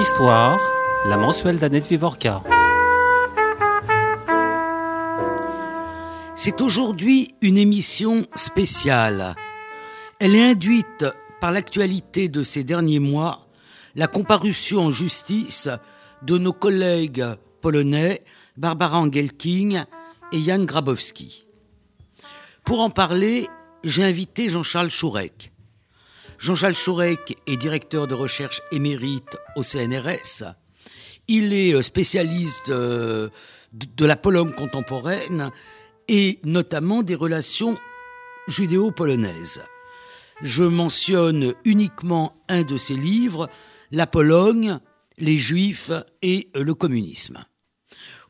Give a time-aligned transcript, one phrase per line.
[0.00, 0.60] Histoire,
[1.06, 2.44] la mensuelle d'Annette Vivorca.
[6.36, 9.34] C'est aujourd'hui une émission spéciale.
[10.20, 11.04] Elle est induite
[11.40, 13.48] par l'actualité de ces derniers mois,
[13.96, 15.68] la comparution en justice
[16.22, 17.24] de nos collègues
[17.60, 18.22] polonais
[18.56, 19.82] Barbara Engelking
[20.30, 21.44] et Jan Grabowski.
[22.64, 23.48] Pour en parler,
[23.82, 25.50] j'ai invité Jean-Charles Chourek.
[26.38, 30.44] Jean-Charles Chourek est directeur de recherche émérite au CNRS.
[31.26, 33.30] Il est spécialiste de,
[33.98, 35.50] la Pologne contemporaine
[36.06, 37.76] et notamment des relations
[38.46, 39.64] judéo-polonaises.
[40.40, 43.50] Je mentionne uniquement un de ses livres,
[43.90, 44.78] La Pologne,
[45.18, 45.90] les Juifs
[46.22, 47.44] et le communisme.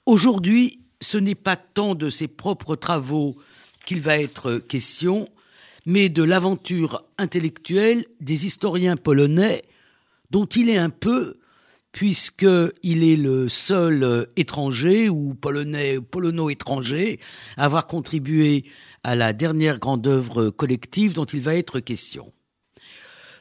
[0.06, 3.36] Aujourd'hui, ce n'est pas tant de ses propres travaux
[3.84, 5.28] qu'il va être question,
[5.88, 9.62] mais de l'aventure intellectuelle des historiens polonais,
[10.28, 11.38] dont il est un peu,
[11.92, 17.18] puisqu'il est le seul étranger ou polonais, polono-étranger
[17.56, 18.66] à avoir contribué
[19.02, 22.34] à la dernière grande œuvre collective dont il va être question.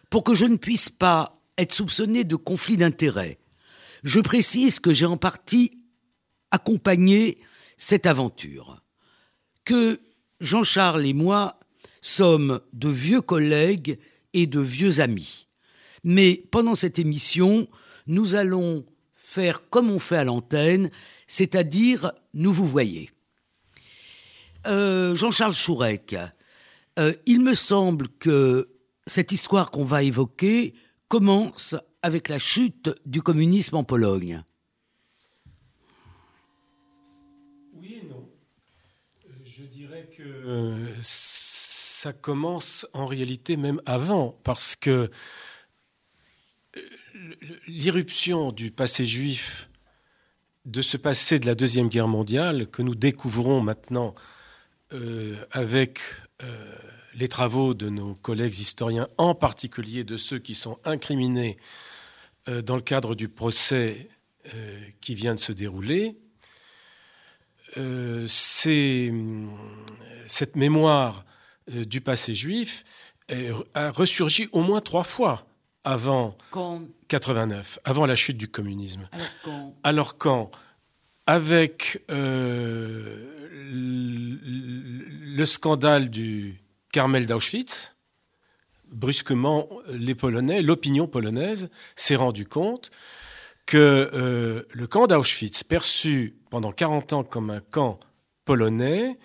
[0.09, 3.39] Pour que je ne puisse pas être soupçonné de conflit d'intérêts,
[4.05, 5.83] je précise que j'ai en partie
[6.51, 7.39] accompagné
[7.75, 8.81] cette aventure,
[9.65, 9.99] que
[10.39, 11.59] Jean-Charles et moi
[12.07, 13.99] sommes de vieux collègues
[14.33, 15.47] et de vieux amis.
[16.03, 17.67] Mais pendant cette émission,
[18.07, 20.89] nous allons faire comme on fait à l'antenne,
[21.27, 23.09] c'est-à-dire nous vous voyez.
[24.65, 26.15] Euh, Jean-Charles Chourec,
[26.97, 28.69] euh, il me semble que
[29.05, 30.73] cette histoire qu'on va évoquer
[31.09, 34.43] commence avec la chute du communisme en Pologne.
[37.75, 38.29] Oui et non.
[39.25, 40.23] Euh, je dirais que
[42.07, 45.11] ça commence en réalité même avant, parce que
[46.77, 46.81] euh,
[47.67, 49.69] l'irruption du passé juif,
[50.63, 54.15] de ce passé de la Deuxième Guerre mondiale, que nous découvrons maintenant
[54.93, 55.99] euh, avec
[56.43, 56.75] euh,
[57.13, 61.57] les travaux de nos collègues historiens, en particulier de ceux qui sont incriminés
[62.63, 64.07] dans le cadre du procès
[65.01, 66.15] qui vient de se dérouler,
[68.29, 68.71] cette
[70.55, 71.26] mémoire
[71.67, 72.83] du passé juif
[73.73, 75.47] a ressurgi au moins trois fois
[75.83, 76.35] avant
[77.07, 79.07] 89, avant la chute du communisme.
[79.83, 80.51] Alors quand,
[81.25, 83.25] avec euh,
[83.71, 86.61] le scandale du
[86.91, 87.95] Carmel d'Auschwitz,
[88.91, 92.91] brusquement, les Polonais, l'opinion polonaise s'est rendu compte
[93.65, 97.99] que euh, le camp d'Auschwitz, perçu pendant 40 ans comme un camp
[98.45, 99.17] polonais,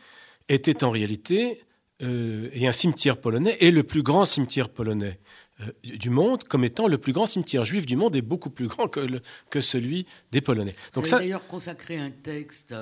[0.48, 1.62] était en réalité
[2.02, 5.18] euh, et un cimetière polonais est le plus grand cimetière polonais
[5.60, 8.68] euh, du monde comme étant le plus grand cimetière juif du monde et beaucoup plus
[8.68, 9.20] grand que,
[9.50, 10.74] que celui des Polonais.
[10.94, 12.74] Donc ça d'ailleurs consacré un texte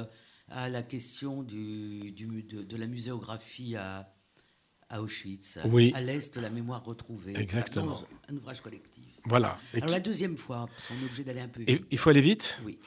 [0.49, 4.09] à la question du, de, la muséographie à,
[4.99, 5.59] Auschwitz,
[5.95, 7.35] à l'Est, la mémoire retrouvée.
[7.37, 8.03] Exactement.
[8.29, 9.05] Un ouvrage collectif.
[9.25, 9.59] Voilà.
[9.75, 11.71] Alors la deuxième fois, on est obligé d'aller un peu vite.
[11.71, 12.61] Et il faut aller vite?
[12.65, 12.79] Oui.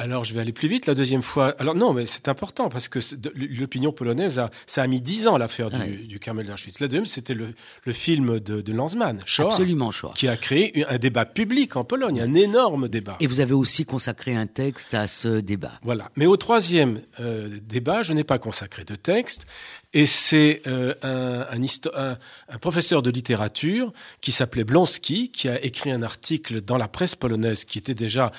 [0.00, 1.54] Alors, je vais aller plus vite la deuxième fois.
[1.58, 3.00] Alors, non, mais c'est important parce que
[3.34, 6.80] l'opinion polonaise, a, ça a mis dix ans l'affaire du, du Carmel d'Auschwitz.
[6.80, 7.52] La deuxième, c'était le,
[7.92, 10.14] film de, de Lanzmann, Absolument, Shoah.
[10.14, 13.18] qui a créé un débat public en Pologne, un énorme débat.
[13.20, 15.72] Et vous avez aussi consacré un texte à ce débat.
[15.82, 16.10] Voilà.
[16.16, 19.46] Mais au troisième euh, débat, je n'ai pas consacré de texte.
[19.92, 26.60] Et c'est euh, un, professeur de littérature qui s'appelait Blonsky, qui a écrit un article
[26.60, 28.30] dans la presse polonaise qui était déjà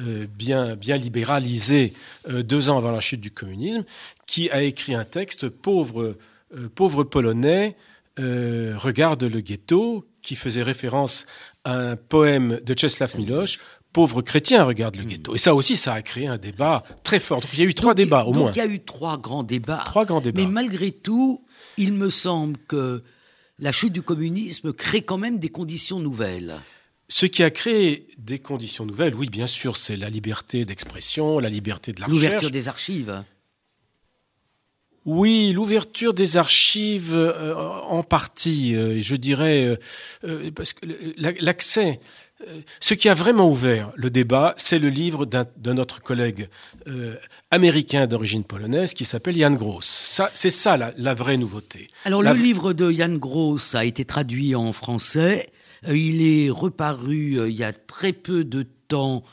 [0.00, 1.92] euh, bien, bien libéralisé
[2.28, 3.84] euh, deux ans avant la chute du communisme,
[4.26, 6.16] qui a écrit un texte Pauvre,
[6.74, 7.76] pauvre polonais,
[8.18, 11.26] regarde le ghetto, qui faisait référence
[11.64, 13.58] à un poème de Czesław Milosz,
[13.96, 15.08] pauvres chrétiens regardent le hmm.
[15.08, 15.34] ghetto.
[15.34, 17.40] Et ça aussi, ça a créé un débat très fort.
[17.40, 18.52] Donc il y a eu trois débats au moins.
[18.52, 19.84] il y a eu trois grands débats.
[19.86, 20.38] Trois grands débats.
[20.38, 21.42] Mais malgré tout,
[21.78, 23.02] il me semble que
[23.58, 26.60] la chute du communisme crée quand même des conditions nouvelles.
[27.08, 31.48] Ce qui a créé des conditions nouvelles, oui, bien sûr, c'est la liberté d'expression, la
[31.48, 32.24] liberté de la recherche.
[32.24, 33.24] L'ouverture des archives.
[35.06, 39.78] Oui, l'ouverture des archives euh, en partie, euh, je dirais,
[40.24, 40.84] euh, parce que
[41.16, 42.00] l'accès
[42.80, 46.48] ce qui a vraiment ouvert le débat, c'est le livre de notre collègue
[46.86, 47.16] euh,
[47.50, 50.20] américain d'origine polonaise qui s'appelle Jan Gross.
[50.32, 51.88] c'est ça la, vraie nouveauté.
[52.04, 55.48] Alors le livre de Jan Gross a été traduit en français.
[55.88, 59.24] Euh, il est reparu euh, il y a très peu de temps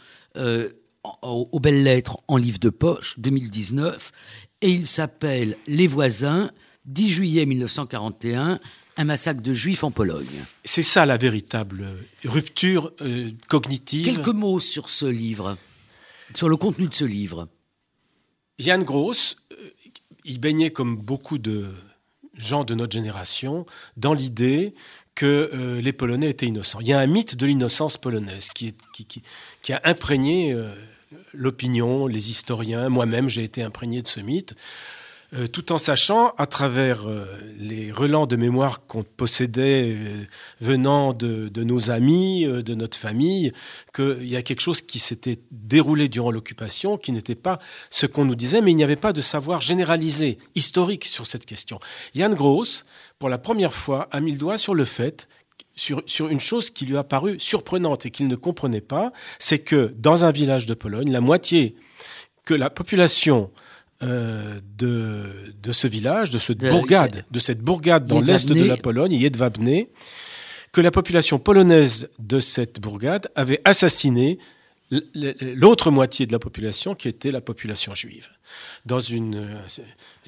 [1.22, 4.12] aux belles lettres en livre de poche 2019
[4.62, 6.50] et il s'appelle Les voisins
[6.86, 8.60] 10 juillet 1941
[8.98, 10.46] un massacre de juifs en Pologne.
[10.64, 11.88] C'est ça la véritable
[12.26, 14.06] rupture euh, cognitive.
[14.06, 15.58] Quelques mots sur ce livre,
[16.36, 17.48] sur le contenu de ce livre.
[18.60, 19.70] Jan Gross, euh,
[20.26, 21.74] il baignait comme beaucoup de
[22.36, 23.66] gens de notre génération
[23.98, 24.74] dans l'idée
[25.16, 26.80] que euh, les Polonais étaient innocents.
[26.80, 28.76] Il y a un mythe de l'innocence polonaise qui,
[29.62, 30.56] qui, a imprégné
[31.34, 34.56] l'opinion, les historiens, moi-même j'ai été imprégné de ce mythe.
[35.36, 37.26] Euh, tout en sachant, à travers euh,
[37.58, 40.26] les relents de mémoire qu'on possédait euh,
[40.62, 43.52] venant de, nos amis, de notre famille,
[43.96, 47.58] qu'il y a quelque chose qui s'était déroulé durant l'occupation, qui n'était pas
[47.90, 51.46] ce qu'on nous disait, mais il n'y avait pas de savoir généralisé, historique sur cette
[51.46, 51.80] question.
[52.14, 52.86] Yann Gross,
[53.18, 55.28] pour la première fois, a mis le doigt sur le fait
[55.76, 59.58] sur, sur, une chose qui lui a paru surprenante et qu'il ne comprenait pas, c'est
[59.58, 61.76] que dans un village de Pologne, la moitié,
[62.46, 63.50] que la population
[64.04, 68.78] euh, de, de, ce village, de cette bourgade, de cette bourgade dans l'est de la
[68.78, 69.86] Pologne, Jedwabne,
[70.72, 74.40] que la population polonaise de cette bourgade avait assassiné
[74.92, 78.30] l'autre moitié de la population qui était la population juive.
[78.86, 79.58] Dans une euh,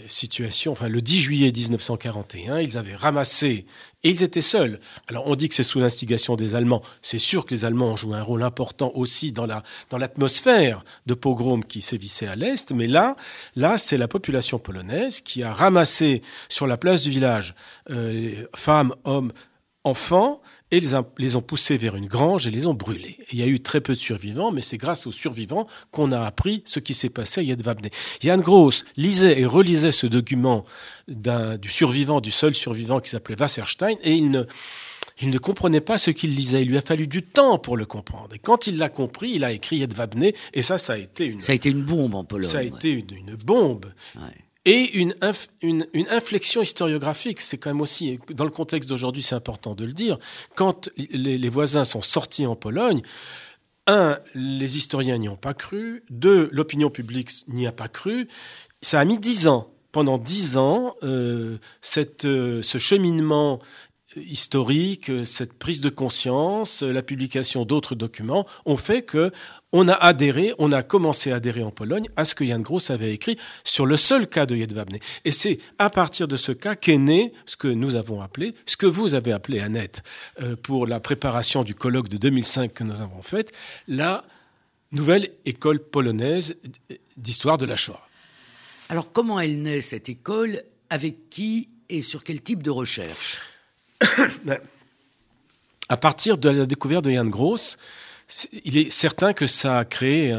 [0.08, 3.66] situation, enfin le 10 juillet 1941, ils avaient ramassé,
[4.04, 4.80] et ils étaient seuls.
[5.08, 6.82] Alors on dit que c'est sous l'instigation des Allemands.
[7.02, 10.84] C'est sûr que les Allemands ont joué un rôle important aussi dans la dans l'atmosphère
[11.06, 13.16] de pogrom qui sévissait à l'est, mais là,
[13.56, 17.56] là c'est la population polonaise qui a ramassé sur la place du village
[17.90, 19.32] euh, femmes, hommes,
[19.86, 20.42] enfants
[20.72, 23.20] et les, les, ont poussés vers une grange et les ont brûlés.
[23.32, 26.26] il y a eu très peu de survivants, mais c'est grâce aux survivants qu'on a
[26.26, 27.88] appris ce qui s'est passé à Yedvabne.
[28.22, 30.66] Jan Gross lisait et relisait ce document
[31.08, 34.44] du survivant, du seul survivant qui s'appelait Wasserstein, et il ne,
[35.22, 36.64] il ne comprenait pas ce qu'il lisait.
[36.64, 38.34] Il lui a fallu du temps pour le comprendre.
[38.34, 41.42] Et quand il l'a compris, il a écrit Yedvabne, et ça, ça a été une...
[41.42, 42.50] Ça a été une bombe en Pologne.
[42.50, 43.86] Ça a été une, une bombe.
[44.16, 45.16] Ouais et une,
[45.62, 47.40] une, inflexion historiographique.
[47.40, 50.18] C'est quand même aussi, dans le contexte d'aujourd'hui, c'est important de le dire.
[50.56, 53.02] Quand les, les, voisins sont sortis en Pologne,
[53.88, 56.04] un, les historiens n'y ont pas cru.
[56.10, 58.28] Deux, l'opinion publique n'y a pas cru.
[58.82, 59.68] Ça a mis dix ans.
[59.92, 63.62] Pendant dix ans, euh, cette, euh, ce cheminement
[64.16, 69.32] historique, cette prise de conscience, la publication d'autres documents ont fait que
[69.72, 72.90] on a adhéré, on a commencé à adhérer en Pologne à ce que Jan Gross
[72.90, 75.00] avait écrit sur le seul cas de Jedwabne.
[75.26, 78.78] Et c'est à partir de ce cas qu'est né ce que nous avons appelé, ce
[78.78, 80.04] que vous avez appelé Annette,
[80.42, 83.52] euh, pour la préparation du colloque de 2005 que nous avons fait,
[83.88, 84.24] la
[84.92, 86.56] nouvelle école polonaise
[87.18, 88.08] d'histoire de la Shoah.
[88.90, 90.64] Alors comment elle naît cette école?
[90.90, 93.40] Avec qui et sur quel type de recherche?
[95.90, 97.78] à partir de la découverte de Jan Gross,
[98.64, 100.36] il est certain que ça a créé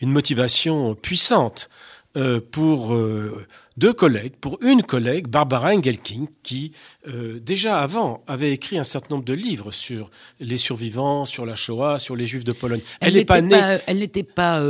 [0.00, 1.68] une motivation puissante
[2.14, 3.46] euh, pour euh,
[3.78, 6.72] deux collègues, pour une collègue, Barbara Engelking, qui
[7.08, 11.54] euh, déjà avant avait écrit un certain nombre de livres sur les survivants, sur la
[11.54, 12.82] Shoah, sur les Juifs de Pologne.
[13.00, 13.38] Elle n'était pas,
[13.86, 14.62] elle n'était pas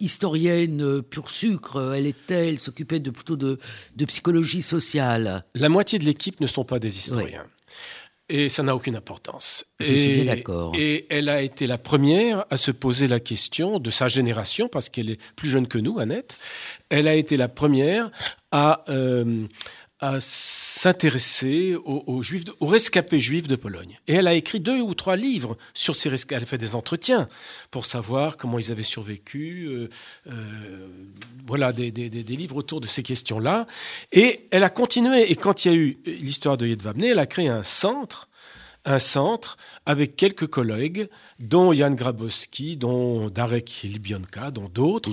[0.00, 1.94] historienne pur sucre.
[1.94, 3.58] Elle était, elle s'occupait de plutôt de,
[4.06, 5.44] psychologie sociale.
[5.54, 7.46] La moitié de l'équipe ne sont pas des historiens.
[8.30, 9.64] Et ça n'a aucune importance.
[9.80, 10.74] Je suis bien d'accord.
[10.76, 14.90] Et elle a été la première à se poser la question de sa génération, parce
[14.90, 16.36] qu'elle est plus jeune que nous, Annette.
[16.90, 18.10] Elle a été la première
[18.52, 19.46] à, euh,
[20.00, 23.98] à s'intéresser aux, juifs, aux rescapés juifs de Pologne.
[24.06, 26.36] Et elle a écrit deux ou trois livres sur ces rescapés.
[26.36, 27.28] Elle a fait des entretiens
[27.72, 29.66] pour savoir comment ils avaient survécu.
[29.66, 29.88] Euh,
[30.30, 30.88] euh,
[31.46, 33.66] voilà, des, des, des, livres autour de ces questions-là.
[34.12, 35.32] Et elle a continué.
[35.32, 38.28] Et quand il y a eu l'histoire de Yedvabne, elle a créé un centre
[38.88, 45.10] un centre avec quelques collègues, dont Jan Grabowski, dont Darek Libionka, dont d'autres.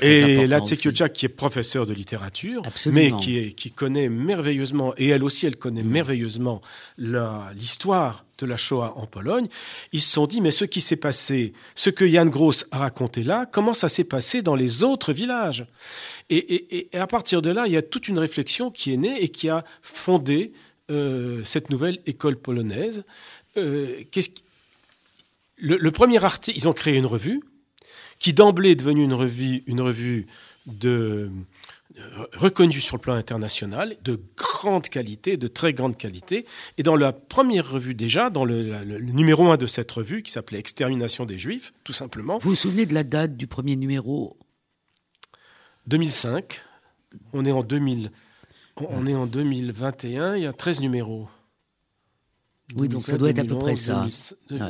[0.00, 5.46] Et Latsek qui est professeur de littérature, mais qui, qui connaît merveilleusement, et elle aussi,
[5.46, 5.90] elle connaît mm.
[5.90, 6.60] merveilleusement
[6.98, 9.46] l'histoire de la Shoah en Pologne.
[9.92, 13.22] Ils se sont dit, mais ce qui s'est passé, ce que Jan Gross a raconté
[13.22, 15.66] là, comment ça s'est passé dans les autres villages?
[16.30, 19.22] Et, et à partir de là, il y a toute une réflexion qui est née
[19.22, 20.52] et qui a fondé
[20.92, 23.04] euh, cette nouvelle école polonaise.
[23.56, 24.02] Euh,
[25.56, 27.40] le, premier article, ils ont créé une revue
[28.18, 30.26] qui d'emblée est devenue une revue, une revue
[30.66, 31.30] de,
[31.98, 36.46] euh, reconnue sur le plan international, de grande qualité, de très grande qualité.
[36.78, 40.58] Et dans la première revue déjà, dans le, numéro 1 de cette revue, qui s'appelait
[40.58, 42.38] Extermination des Juifs, tout simplement.
[42.38, 44.36] Vous vous souvenez de la date du premier numéro?
[45.86, 46.60] 2005.
[47.32, 48.10] On est en 2000.
[48.76, 51.28] On est en 2021, il y a 13 numéros.
[52.74, 54.06] Oui, donc ça doit être à peu près ça.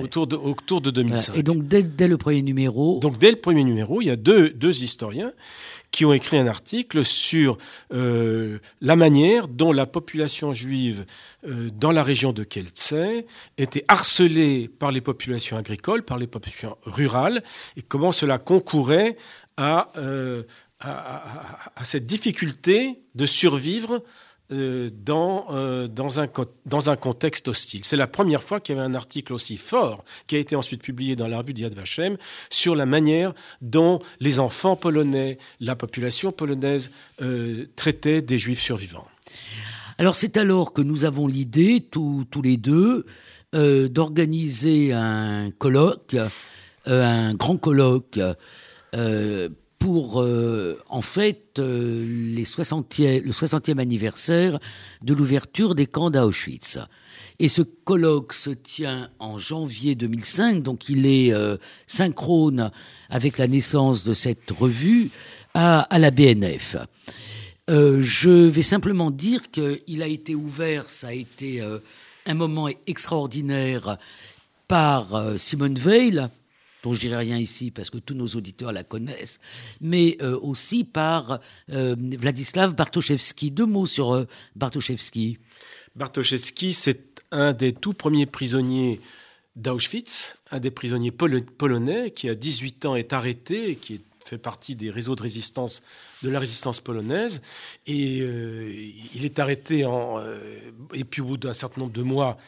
[0.02, 1.36] Autour, de, autour de 2005.
[1.36, 2.98] Et donc dès, dès, le premier numéro.
[3.00, 5.32] Donc dès le premier numéro, il y a deux, deux historiens
[5.92, 7.58] qui ont écrit un article sur
[7.92, 11.04] euh, la manière dont la population juive
[11.46, 12.94] euh, dans la région de Kielce
[13.58, 17.44] était harcelée par les populations agricoles, par les populations rurales,
[17.76, 19.16] et comment cela concourait
[19.58, 20.44] à, euh,
[20.84, 24.02] à cette difficulté de survivre
[24.52, 26.28] euh, dans, euh, dans, un,
[26.66, 27.84] dans un contexte hostile.
[27.84, 30.82] C'est la première fois qu'il y avait un article aussi fort qui a été ensuite
[30.82, 32.18] publié dans la revue d'Yad Vashem
[32.50, 36.90] sur la manière dont les enfants polonais, la population polonaise
[37.22, 39.06] euh, traitaient des juifs survivants.
[39.96, 43.06] Alors c'est alors que nous avons l'idée, tous, tous les deux,
[43.54, 46.16] d'organiser un colloque,
[46.86, 48.18] un grand colloque
[49.82, 54.60] pour euh, en fait euh, les 60e, le 60e anniversaire
[55.02, 56.78] de l'ouverture des camps d'Auschwitz.
[57.40, 61.56] Et ce colloque se tient en janvier 2005, donc il est euh,
[61.88, 62.70] synchrone
[63.10, 65.10] avec la naissance de cette revue
[65.52, 66.76] à, à la BNF.
[67.68, 71.60] je vais simplement dire qu'il a été ouvert, ça a été
[72.26, 73.98] un moment extraordinaire
[74.68, 76.28] par Simone Veil,
[76.82, 79.40] dont je dirai rien ici parce que tous nos auditeurs la connaissent,
[79.80, 83.50] mais euh, aussi par euh, Vladislav Bartoszewski.
[83.50, 84.24] Deux mots sur euh,
[84.56, 85.38] Bartoszewski.
[85.94, 89.00] Bartoszewski, c'est un des tout premiers prisonniers
[89.56, 94.90] d'Auschwitz, un des prisonniers polonais qui, à 18 ans, est arrêté qui fait partie des
[94.90, 95.82] réseaux de résistance
[96.22, 97.42] de la résistance polonaise.
[97.86, 98.18] Et
[99.14, 100.22] il est arrêté en,
[100.94, 102.38] et puis au bout d'un certain nombre de mois,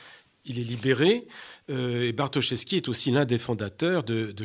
[0.47, 1.27] il est libéré.
[1.71, 4.45] Euh, et Bartoszewski est aussi l'un des fondateurs de, de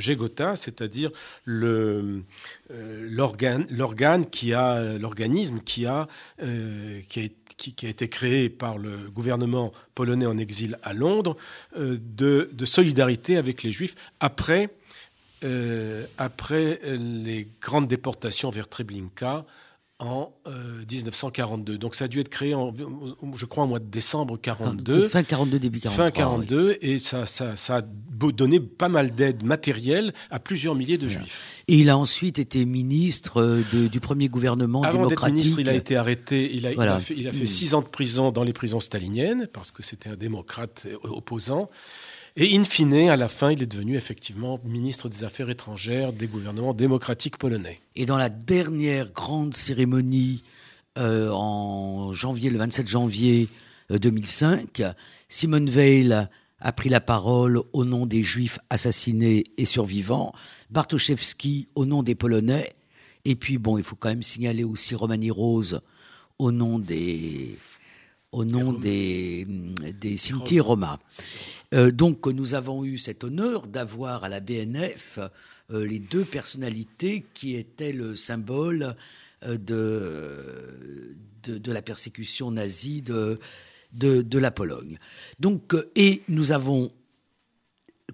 [0.56, 1.12] c'est-à-dire
[1.48, 2.22] euh,
[2.70, 6.08] l'organe qui a l'organisme qui a
[6.41, 11.36] euh, qui, a été créé par le gouvernement polonais en exil à Londres
[11.77, 14.70] de, de, solidarité avec les Juifs après
[16.18, 19.46] après les grandes déportations vers Treblinka
[20.00, 20.34] en
[20.89, 21.74] 1942.
[21.74, 22.74] Euh, Donc ça a dû être créé, en,
[23.36, 25.08] je crois, au mois de décembre 42.
[25.08, 26.06] Fin 42, début 43.
[26.06, 30.98] Fin 42, et ça, ça, ça, a donné pas mal d'aide matérielle à plusieurs milliers
[30.98, 31.63] de juifs.
[31.68, 35.36] Et il a ensuite été ministre euh, du premier gouvernement Avant démocratique.
[35.36, 37.48] ministre, il a été arrêté, il a, il a fait, il a fait mm.
[37.48, 41.70] six ans de prison dans les prisons staliniennes, parce que c'était un démocrate opposant.
[42.36, 46.27] Et in fine, à la fin, il est devenu effectivement ministre des Affaires étrangères des
[46.27, 47.79] gouvernements démocratiques polonais.
[47.95, 50.43] Et dans la dernière grande cérémonie
[50.98, 53.48] euh, en janvier, le 27 janvier
[53.89, 54.93] 2005, euh,
[55.27, 56.27] Simone Veil
[56.62, 60.33] a pris la parole au nom des Juifs assassinés et survivants,
[60.69, 62.74] Bartoszewski au nom des Polonais,
[63.25, 65.81] et puis bon, il faut quand même signaler aussi Romani Rose
[66.38, 67.57] au nom des
[68.31, 69.45] au nom des,
[70.00, 71.00] des Sinti Roma.
[71.74, 75.19] Euh, donc nous avons eu cet honneur d'avoir à la BNF
[75.71, 78.95] euh, les deux personnalités qui étaient le symbole
[79.43, 83.39] euh, de, de, la persécution nazie de,
[83.93, 84.98] de, la Pologne.
[85.39, 86.91] Donc, et nous avons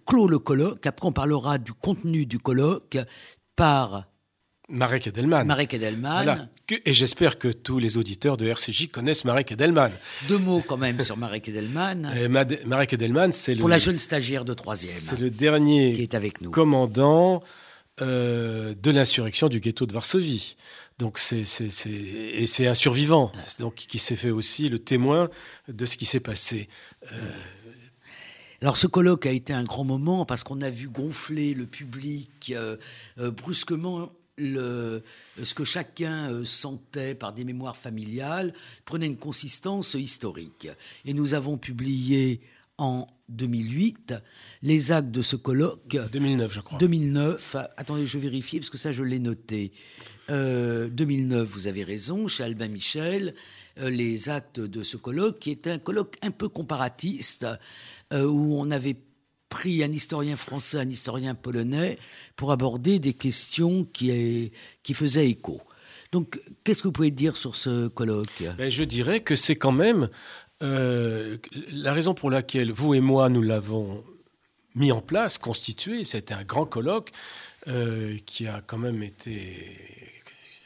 [0.05, 2.97] clos le colloque, après on parlera du contenu du colloque
[3.55, 4.07] par
[4.69, 5.45] Marek Edelman.
[5.45, 6.49] Marek Edelman.
[6.85, 9.91] Et j'espère que tous les auditeurs de RCJ connaissent Marek Edelman.
[10.27, 12.11] Deux mots quand même sur Marek Edelman.
[12.65, 13.59] Marek Edelman, c'est le...
[13.59, 14.97] Pour la jeune stagiaire de troisième.
[14.99, 16.51] C'est le dernier qui est avec nous.
[16.51, 17.41] commandant
[18.01, 20.57] euh, de l'insurrection du ghetto de Varsovie.
[20.97, 21.43] Donc c'est
[21.85, 25.29] et c'est un survivant, donc qui s'est fait aussi le témoin
[25.67, 26.67] de ce qui s'est passé.
[27.11, 27.31] Euh,
[28.61, 32.53] alors ce colloque a été un grand moment parce qu'on a vu gonfler le public
[32.55, 32.77] euh,
[33.17, 35.03] brusquement le,
[35.41, 38.53] ce que chacun euh, sentait par des mémoires familiales
[38.85, 40.67] prenait une consistance historique.
[41.05, 42.41] Et nous avons publié
[42.77, 44.13] en 2008
[44.61, 45.97] les actes de ce colloque.
[46.11, 46.79] 2009, je crois.
[46.79, 47.55] 2009.
[47.77, 49.71] Attendez, je vérifie parce que ça, je l'ai noté.
[50.27, 53.35] 2009, euh, vous avez raison, chez Albin Michel,
[53.77, 57.47] euh, les actes de ce colloque, qui était un colloque un peu comparatiste,
[58.11, 58.97] où on avait
[59.49, 61.97] pris un historien français, un historien polonais,
[62.35, 64.51] pour aborder des questions qui,
[64.83, 65.61] qui faisaient écho.
[66.11, 68.43] Donc, qu'est-ce que vous pouvez dire sur ce colloque?
[68.57, 70.09] Ben, Je dirais que c'est quand même
[70.63, 71.37] euh,
[71.71, 74.03] la raison pour laquelle vous et moi, nous l'avons
[74.75, 76.03] mis en place, constitué.
[76.03, 77.11] C'était un grand colloque
[77.67, 80.04] euh, qui a quand même été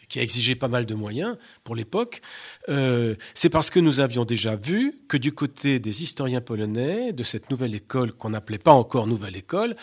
[0.10, 2.22] qui a exigé pas mal de moyens pour l'époque,
[2.68, 7.24] euh, c'est parce que nous avions déjà vu que du côté des historiens polonais, de
[7.24, 9.76] cette nouvelle école qu'on n'appelait pas encore nouvelle école,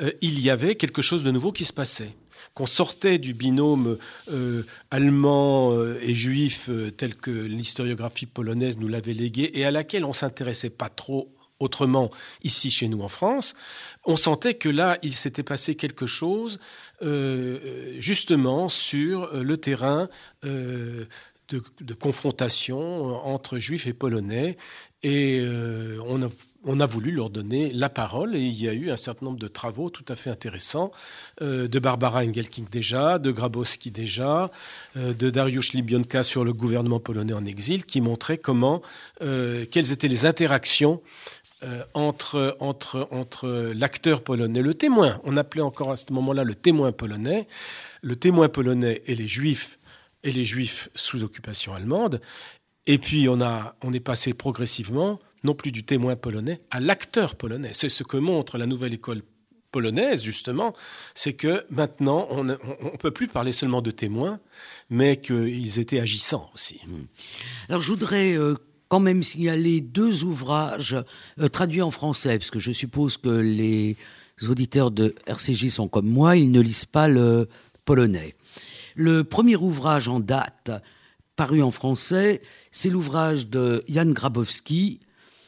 [0.00, 2.14] euh, il y avait quelque chose de nouveau qui se passait.
[2.54, 3.96] Qu'on sortait du binôme
[4.30, 10.12] euh, allemand et juif tel que l'historiographie polonaise nous l'avait légué et à laquelle on
[10.12, 12.10] s'intéressait pas trop autrement
[12.42, 13.54] ici chez nous en France,
[14.04, 16.60] on sentait que là, il s'était passé quelque chose
[17.02, 20.08] euh, justement sur le terrain
[20.42, 24.56] de, confrontation entre juifs et polonais.
[25.02, 25.44] Et
[26.64, 29.38] on a voulu leur donner la parole et il y a eu un certain nombre
[29.38, 30.90] de travaux tout à fait intéressants
[31.40, 34.50] euh, de Barbara Engelking déjà, de Grabowski déjà,
[34.96, 38.82] euh, de Dariusz Libionka sur le gouvernement polonais en exil qui montraient comment,
[39.22, 41.02] euh, quelles étaient les interactions
[41.94, 46.92] entre, entre, entre l'acteur polonais, le témoin, on appelait encore à ce moment-là le témoin
[46.92, 47.46] polonais,
[48.02, 49.78] le témoin polonais et les juifs
[50.24, 52.20] et les juifs sous occupation allemande.
[52.86, 57.34] Et puis on, a, on est passé progressivement non plus du témoin polonais, à l'acteur
[57.34, 57.70] polonais.
[57.72, 59.22] C'est ce que montre la nouvelle école
[59.72, 60.74] polonaise, justement,
[61.14, 62.54] c'est que maintenant, on ne
[62.98, 64.38] peut plus parler seulement de témoins,
[64.90, 66.80] mais qu'ils étaient agissants aussi.
[66.86, 67.04] Hmm.
[67.68, 68.54] Alors, je voudrais euh,
[68.92, 70.98] quand même signaler deux ouvrages
[71.40, 73.96] euh, traduits en français, parce que je suppose que les
[74.46, 77.48] auditeurs de RCJ sont comme moi, ils ne lisent pas le
[77.86, 78.34] polonais.
[78.94, 80.70] Le premier ouvrage en date,
[81.36, 85.00] paru en français, c'est l'ouvrage de Jan Grabowski,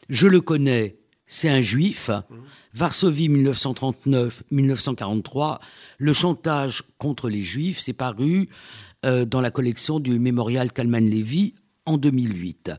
[0.08, 0.96] je le connais,
[1.26, 2.08] c'est un juif.
[2.72, 5.58] Varsovie 1939-1943,
[5.98, 8.48] le chantage contre les juifs, c'est paru
[9.04, 11.52] euh, dans la collection du mémorial Kalman Levy
[11.86, 12.72] en 2008.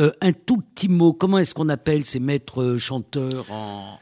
[0.00, 3.98] Euh, un tout petit mot, comment est-ce qu'on appelle ces maîtres chanteurs en,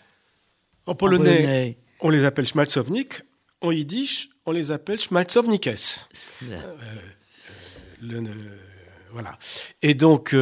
[0.86, 3.22] en, polonais, On les appelle schmalzownik.
[3.60, 5.68] En yiddish, on les appelle schmalzownikes.
[6.42, 8.24] Euh,
[9.12, 9.38] voilà.
[9.82, 10.34] Et donc,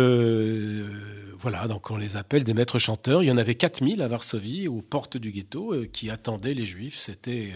[1.40, 3.22] voilà, donc on les appelle des maîtres chanteurs.
[3.22, 6.66] Il y en avait 4000 à Varsovie, aux portes du ghetto, euh, qui attendaient les
[6.66, 6.98] juifs.
[6.98, 7.52] C'était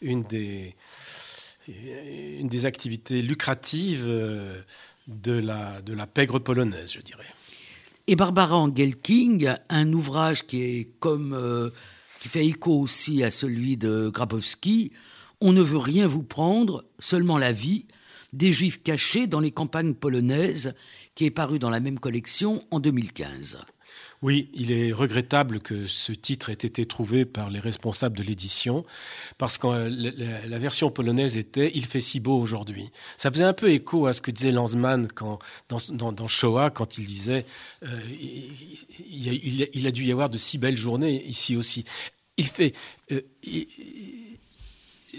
[0.00, 0.76] une des,
[1.66, 4.62] une des activités lucratives euh,
[5.06, 7.26] de la, de la pègre polonaise, je dirais.
[8.06, 11.70] Et Barbara Engelking, un ouvrage qui est comme euh,
[12.20, 14.92] qui fait écho aussi à celui de Grabowski.
[15.40, 17.86] On ne veut rien vous prendre, seulement la vie
[18.32, 20.74] des juifs cachés dans les campagnes polonaises
[21.14, 23.58] qui est paru dans la même collection en 2015.
[24.22, 28.84] Oui, il est regrettable que ce titre ait été trouvé par les responsables de l'édition,
[29.38, 32.90] parce que la, version polonaise était Il fait si beau aujourd'hui.
[33.16, 35.08] Ça faisait un peu écho à ce que disait Lanzmann
[35.68, 37.44] dans, Shoah, quand il disait
[37.84, 38.00] euh,
[39.10, 41.84] il, a, dû y avoir de si belles journées ici aussi.
[42.36, 42.72] Il fait.
[43.12, 43.20] Euh,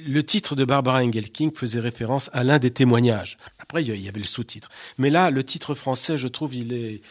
[0.06, 3.38] le titre de Barbara Engelking faisait référence à l'un des témoignages.
[3.60, 4.70] Après, il y avait le sous-titre.
[4.98, 7.02] Mais là, le titre français, je trouve, il est,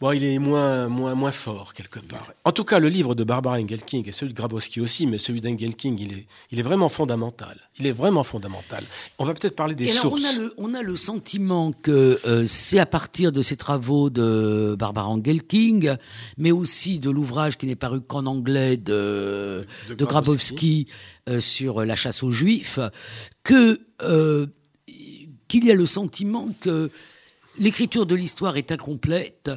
[0.00, 2.32] bon, il est moins, moins, moins fort quelque part.
[2.44, 5.40] En tout cas, le livre de Barbara Engelking et celui de Grabowski aussi, mais celui
[5.40, 7.58] d'Engelking, il est, il est vraiment fondamental.
[7.78, 8.84] Il est vraiment fondamental.
[9.18, 10.22] On va peut-être parler des sources.
[10.22, 14.10] on, a le, on a le sentiment que euh, c'est à partir de ces travaux
[14.10, 15.96] de Barbara Engelking,
[16.38, 20.86] mais aussi de l'ouvrage qui n'est paru qu'en anglais de, de, Grabowski,
[21.28, 22.78] euh, sur la chasse aux juifs,
[23.42, 24.46] que euh,
[25.48, 26.90] qu'il y a le sentiment que
[27.58, 29.50] l'écriture de l'histoire est incomplète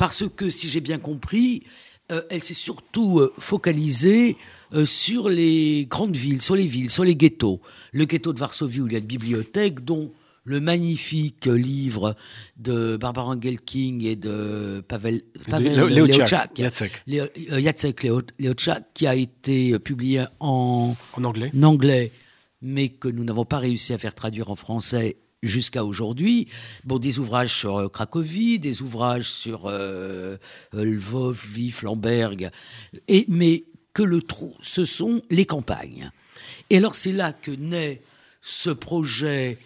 [0.00, 1.62] parce que, si j'ai bien compris,
[2.10, 4.38] euh, elle s'est surtout euh, focalisée
[4.72, 7.60] euh, sur les grandes villes, sur les villes, sur les ghettos.
[7.92, 10.08] Le ghetto de Varsovie où il y a une bibliothèque dont
[10.44, 12.16] le magnifique livre
[12.56, 16.56] de Barbara Engelking et de Pavel, Pavel Jacek
[18.94, 21.52] qui a été publié en, en anglais.
[21.54, 22.10] en anglais,
[22.62, 26.48] mais que nous n'avons pas réussi à faire traduire en français jusqu'à aujourd'hui.
[26.84, 30.36] Bon, des ouvrages sur euh, Cracovie, des ouvrages sur euh,
[30.74, 32.50] euh, Lvov, Vif, Lamberg,
[33.08, 36.10] et, mais que le trou, ce sont les campagnes.
[36.68, 38.00] Et alors c'est là que naît
[38.42, 39.58] ce projet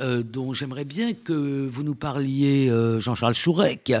[0.00, 3.92] dont j'aimerais bien que vous nous parliez, Jean-Charles Chourec,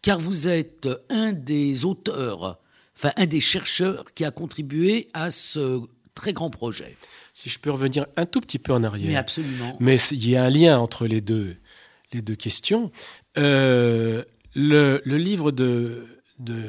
[0.00, 2.58] car vous êtes un des auteurs,
[2.96, 5.82] enfin un des chercheurs qui a contribué à ce
[6.14, 6.96] très grand projet.
[7.34, 9.08] Si je peux revenir un tout petit peu en arrière.
[9.08, 9.76] Mais absolument.
[9.80, 11.56] Mais il y a un lien entre les deux,
[12.12, 12.92] les deux questions.
[13.36, 14.22] Euh,
[14.54, 16.06] le, livre de,
[16.38, 16.64] de,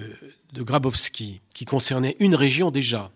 [0.53, 3.11] de, Grabowski, qui concernait une région déjà,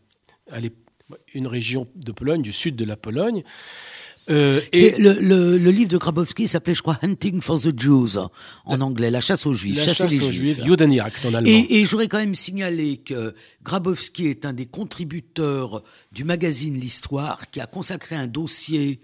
[1.34, 3.44] une région de Pologne, du sud de la Pologne,
[4.30, 8.18] euh, et le, livre de Grabowski s'appelait, je crois, Hunting for the Jews
[8.66, 9.78] en anglais, la chasse aux Juifs.
[9.78, 11.44] La chasse aux Juifs, en allemand.
[11.46, 17.50] Et, et j'aurais quand même signalé que Grabowski est un des contributeurs du magazine L'Histoire
[17.52, 19.00] qui a consacré un dossier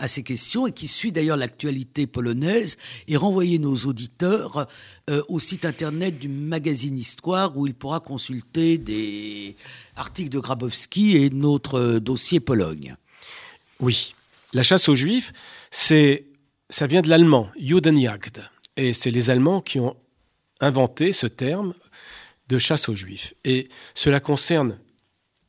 [0.00, 4.66] à ces questions et qui suit d'ailleurs l'actualité polonaise et renvoyer nos auditeurs
[5.10, 9.56] euh, au site internet du magazine Histoire où il pourra consulter des
[9.96, 12.96] articles de Grabowski et notre euh, dossier Pologne.
[13.78, 14.14] Oui,
[14.52, 15.32] la chasse aux juifs,
[15.70, 16.26] c'est,
[16.68, 18.42] ça vient de l'allemand, Judenjagd.
[18.76, 19.96] Et c'est les Allemands qui ont
[20.60, 21.74] inventé ce terme
[22.48, 23.34] de chasse aux juifs.
[23.44, 24.78] Et cela concerne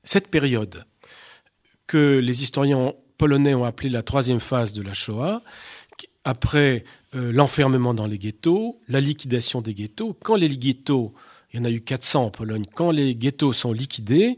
[0.03, 0.85] cette période
[1.87, 5.41] que les historiens polonais ont appelée la troisième phase de la Shoah,
[6.23, 6.83] après
[7.15, 10.17] euh, l'enfermement dans les ghettos, la liquidation des ghettos.
[10.23, 11.13] Quand les ghettos,
[11.51, 14.37] il y en a eu 400 en Pologne, quand les ghettos sont liquidés,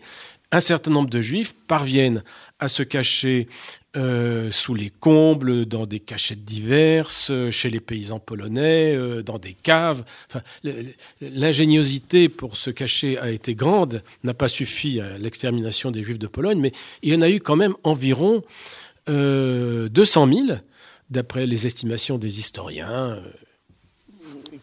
[0.52, 2.23] un certain nombre de juifs parviennent
[2.63, 3.49] à se cacher
[3.97, 9.38] euh, sous les combles, dans des cachettes diverses, euh, chez les paysans polonais, euh, dans
[9.38, 10.06] des caves.
[11.21, 16.28] L'ingéniosité pour se cacher a été grande, n'a pas suffi à l'extermination des Juifs de
[16.28, 16.71] Pologne, mais
[17.02, 18.41] il y en a eu quand même environ
[19.08, 19.91] 200
[20.32, 20.58] 000,
[21.10, 23.19] d'après les estimations des historiens,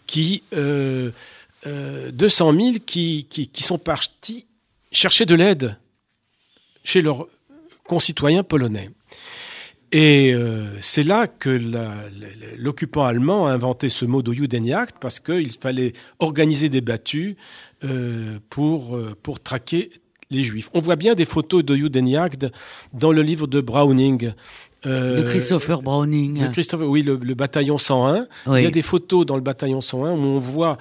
[0.07, 2.11] qui 200
[2.59, 4.47] 000 qui, qui sont partis
[4.91, 5.77] chercher de l'aide
[6.83, 7.29] chez leurs
[7.91, 8.89] concitoyens polonais.
[9.91, 11.51] Et euh, c'est là que
[12.57, 17.35] l'occupant allemand a inventé ce mot de Judenjagd parce qu'il fallait organiser des battues
[17.83, 19.91] euh, pour, euh, pour traquer
[20.31, 20.71] les juifs.
[20.73, 22.53] On voit bien des photos de Judenjagd
[22.93, 24.31] dans le livre de Browning.
[24.85, 26.41] De Christopher Browning.
[26.41, 28.27] De Christopher, oui, le, bataillon 101.
[28.47, 30.79] Il y a des photos dans le bataillon 101 où on voit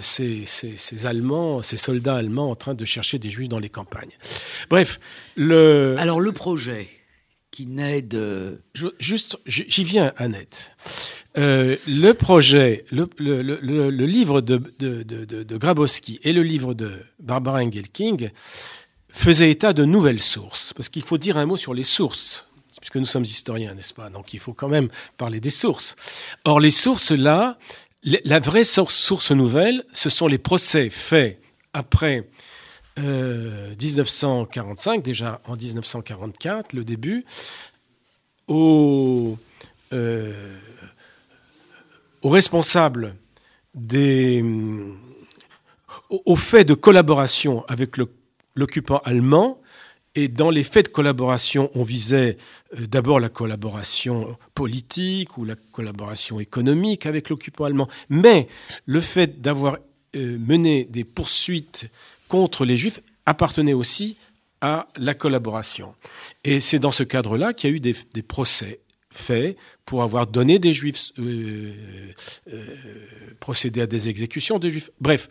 [0.00, 3.68] ces, ces, ces, Allemands, ces soldats allemands en train de chercher des juifs dans les
[3.68, 4.12] campagnes.
[4.70, 5.00] Bref,
[5.36, 5.96] le...
[5.98, 6.88] Alors le projet
[7.52, 8.62] qui naît de...
[8.98, 10.74] juste, j'y viens, Annette.
[11.38, 16.42] Euh, le projet, le, le, le, le livre de, de, de, de, Grabowski et le
[16.42, 18.30] livre de Barbara Engelking
[19.08, 20.72] faisaient état de nouvelles sources.
[20.74, 22.50] Parce qu'il faut dire un mot sur les sources,
[22.82, 24.10] puisque nous sommes historiens, n'est-ce pas?
[24.10, 25.94] Donc il faut quand même parler des sources.
[26.44, 27.56] Or, les sources là,
[28.02, 31.40] la vraie source, nouvelle, ce sont les procès faits
[31.72, 32.28] après
[32.98, 37.24] 1945, euh, déjà en 1944, le début,
[38.48, 39.38] aux,
[39.92, 40.32] euh,
[42.22, 43.14] aux responsables
[43.76, 44.44] des,
[46.10, 47.94] au fait de collaboration avec
[48.56, 49.61] l'occupant allemand.
[50.14, 52.36] Et dans les faits de collaboration, on visait
[52.78, 57.88] euh, d'abord la collaboration politique ou la collaboration économique avec l'occupant allemand.
[58.08, 58.48] Mais
[58.86, 59.78] le fait d'avoir
[60.14, 61.86] mené des poursuites
[62.28, 64.18] contre les Juifs appartenait aussi
[64.62, 65.94] à la collaboration.
[66.44, 70.58] Et c'est dans ce cadre-là qu'il y a eu des, procès faits pour avoir donné
[70.58, 71.72] des Juifs, euh,
[72.52, 72.66] euh,
[73.40, 74.90] procédé à des exécutions de Juifs.
[75.00, 75.28] Bref,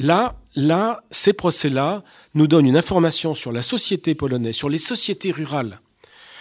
[0.00, 2.02] là, là, ces procès-là
[2.34, 5.80] nous donnent une information sur la société polonaise, sur les sociétés rurales,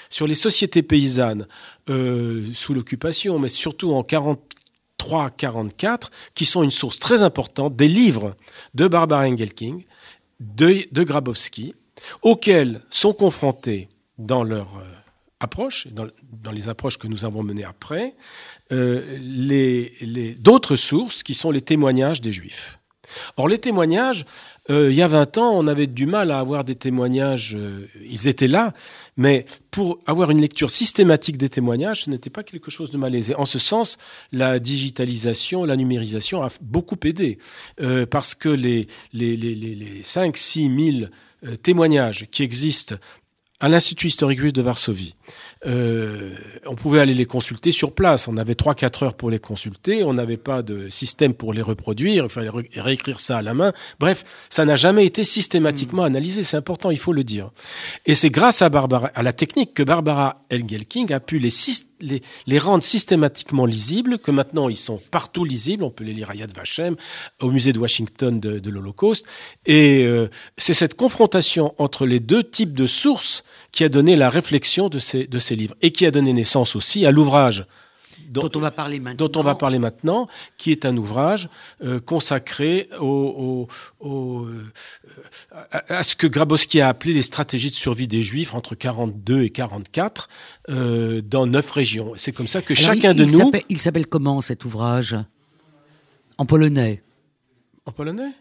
[0.09, 1.45] sur les sociétés paysannes
[1.89, 8.35] euh, sous l'occupation, mais surtout en 43-44, qui sont une source très importante des livres
[8.73, 9.83] de Barbara Engelking,
[10.39, 11.75] de, Grabowski,
[12.21, 14.83] auxquels sont confrontés dans leur euh,
[15.41, 16.07] approche, dans,
[16.51, 18.15] les approches que nous avons menées après,
[18.71, 19.17] euh,
[20.39, 22.78] d'autres sources qui sont les témoignages des Juifs.
[23.37, 24.25] Or, les témoignages,
[24.69, 27.87] euh, il y a 20 ans, on avait du mal à avoir des témoignages, euh,
[28.03, 28.73] ils étaient là,
[29.17, 33.35] mais pour avoir une lecture systématique des témoignages, ce n'était pas quelque chose de malaisé.
[33.35, 33.97] En ce sens,
[34.31, 37.39] la digitalisation, la numérisation a beaucoup aidé,
[37.81, 41.09] euh, parce que les, les, les, les 5-6 000
[41.63, 42.95] témoignages qui existent
[43.59, 45.15] à l'Institut historique juif de Varsovie.
[45.65, 48.27] Euh, on pouvait aller les consulter sur place.
[48.27, 50.03] On avait 3-4 heures pour les consulter.
[50.03, 52.23] On n'avait pas de système pour les reproduire.
[52.25, 53.73] Il fallait réécrire ça à la main.
[53.99, 56.43] Bref, ça n'a jamais été systématiquement analysé.
[56.43, 57.51] C'est important, il faut le dire.
[58.05, 61.49] Et c'est grâce à, Barbara, à la technique que Barbara Engelking a pu les,
[61.99, 65.83] les, les, rendre systématiquement lisibles, que maintenant ils sont partout lisibles.
[65.83, 66.95] On peut les lire à Yad Vashem,
[67.41, 69.25] au musée de Washington de, de l'Holocauste.
[69.65, 74.29] Et euh, c'est cette confrontation entre les deux types de sources qui a donné la
[74.29, 77.65] réflexion de ces, de ces livres et qui a donné naissance aussi à l'ouvrage
[78.29, 79.27] dont, on va parler maintenant.
[79.27, 81.49] Dont on va parler maintenant, qui est un ouvrage
[81.83, 83.67] euh, consacré au,
[83.99, 84.63] au, euh,
[85.71, 89.49] à, ce que Grabowski a appelé les stratégies de survie des Juifs entre 42 et
[89.49, 90.29] 44
[90.69, 92.13] euh, dans neuf régions.
[92.17, 93.51] C'est comme ça que chacun de nous.
[93.69, 95.17] Il s'appelle comment cet ouvrage?
[96.37, 97.01] En polonais.
[97.85, 98.31] En polonais?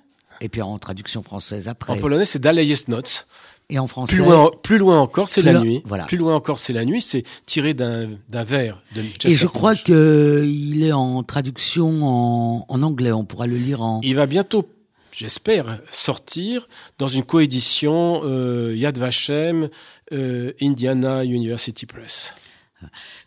[0.40, 1.92] Et puis en traduction française après.
[1.92, 3.27] En polonais, c'est Dalejes Noc.
[3.70, 4.16] Et en français.
[4.62, 5.83] Plus loin, encore, c'est la nuit.
[5.85, 6.05] Voilà.
[6.05, 7.03] Plus loin encore, c'est la nuit.
[7.03, 13.12] C'est tiré d'un vers de Et je crois qu'il est en traduction en, en, anglais.
[13.12, 14.01] On pourra le lire en.
[14.03, 14.66] Il va bientôt,
[15.12, 16.66] j'espère, sortir
[16.98, 19.68] dans une coédition euh, Yad Vashem,
[20.12, 22.35] euh, Indiana University Press.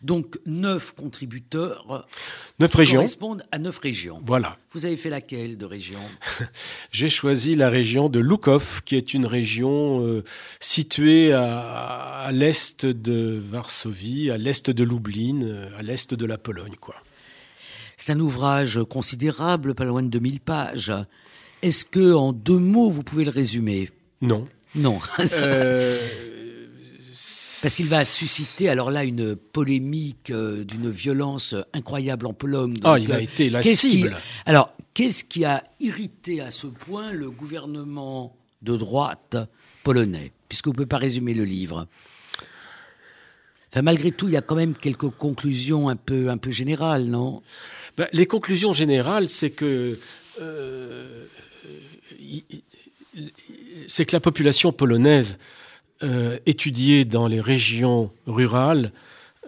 [0.02, 2.06] Donc neuf contributeurs
[2.58, 3.00] neuf régions.
[3.00, 4.20] correspondent à neuf régions.
[4.24, 4.56] Voilà.
[4.72, 6.00] Vous avez fait laquelle de région
[6.92, 10.24] J'ai choisi la région de Lukov, qui est une région euh,
[10.60, 16.76] située à, l'est de Varsovie, à l'est de Lublin, euh, à l'est de la Pologne,
[16.80, 16.94] quoi.
[17.96, 20.92] C'est un ouvrage considérable, pas loin de 2000 pages.
[21.62, 23.90] Est-ce que en deux mots vous pouvez le résumer?
[24.20, 24.46] Non.
[24.74, 24.98] Non.
[27.62, 32.74] Parce qu'il va susciter alors là une polémique d'une violence incroyable en Pologne.
[32.82, 34.16] Ah, il a été la cible.
[34.46, 39.36] alors, qu'est-ce qui a irrité à ce point le gouvernement de droite
[39.84, 41.86] polonais Puisque vous ne pouvez pas résumer le livre?
[43.72, 47.04] Enfin, malgré tout, il y a quand même quelques conclusions un peu, un peu générales,
[47.04, 47.42] non?
[47.96, 49.98] Ben, Les conclusions générales, c'est que
[50.40, 51.24] euh,
[53.86, 55.38] c'est que la population polonaise
[56.02, 58.92] euh, étudiée dans les régions rurales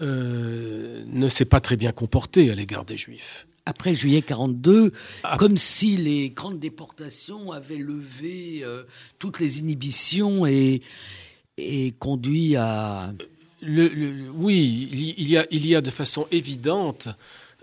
[0.02, 3.46] euh, ne s'est pas très bien comportée à l'égard des Juifs.
[3.66, 5.36] Après juillet 42, ah.
[5.38, 8.62] comme si les grandes déportations avaient levé
[9.18, 10.82] toutes les inhibitions et,
[11.56, 13.14] et conduit à
[13.64, 17.08] le, oui, il y, a, il y a de façon évidente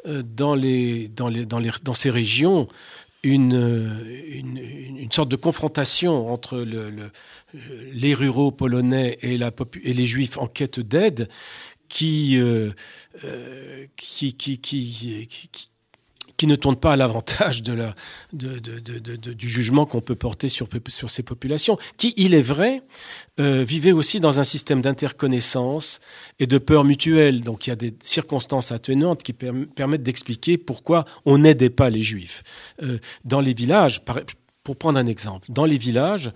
[0.07, 2.67] euh, dans, les, dans, les, dans, les, dans ces régions
[3.23, 7.11] une, une, une, sorte de confrontation entre le, le,
[7.91, 9.51] les ruraux polonais et, la,
[9.83, 11.29] et les juifs en quête d'aide
[11.91, 12.71] qui, euh,
[13.25, 15.70] euh, qui, qui, qui,
[16.41, 17.95] qui, ne tourne pas à l'avantage de la,
[18.33, 22.81] de, de, du jugement qu'on peut porter sur, sur ces populations, qui, il est vrai,
[23.39, 26.01] euh, vivaient aussi dans un système d'interconnaissance
[26.39, 27.41] et de peur mutuelle.
[27.43, 32.01] Donc il y a des circonstances atténuantes qui permettent d'expliquer pourquoi on n'aidait pas les
[32.01, 32.43] juifs.
[32.81, 34.01] Euh, dans les villages,
[34.63, 36.31] pour prendre un exemple, dans les villages,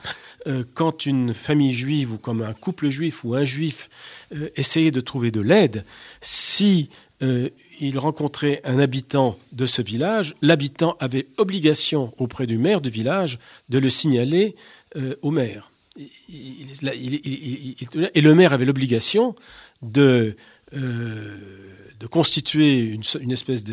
[0.48, 3.90] euh, quand une famille juive ou comme un couple juif ou un juif
[4.36, 5.86] euh, essayait de trouver de l'aide,
[6.22, 6.90] si
[7.22, 7.50] euh,
[7.80, 13.40] il rencontrait un habitant de ce village, l'habitant avait obligation auprès du maire du village
[13.70, 14.56] de le signaler
[14.98, 15.72] euh, au maire.
[15.98, 19.34] et le maire avait l'obligation
[19.82, 20.36] de,
[20.74, 21.38] euh,
[22.12, 23.64] constituer une, espèce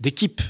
[0.00, 0.40] d'équipe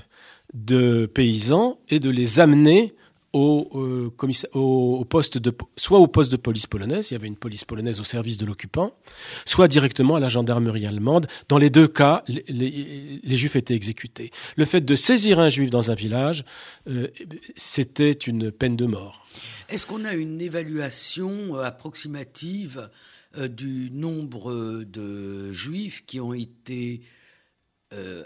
[0.53, 2.95] de paysans et de les amener
[3.37, 4.11] au,
[4.55, 8.01] au, poste de, soit au poste de police polonaise, il y avait une police polonaise
[8.01, 8.97] au service de l'occupant,
[9.45, 11.27] soit directement à la gendarmerie allemande.
[11.49, 14.31] Dans les deux cas, les, juifs étaient exécutés.
[14.57, 16.45] Le fait de saisir un juif dans un village,
[16.89, 17.09] euh,
[17.57, 19.27] c'était une peine de mort.
[19.69, 22.89] Est-ce qu'on a une évaluation euh, approximative
[23.37, 27.03] euh, du nombre de juifs qui ont été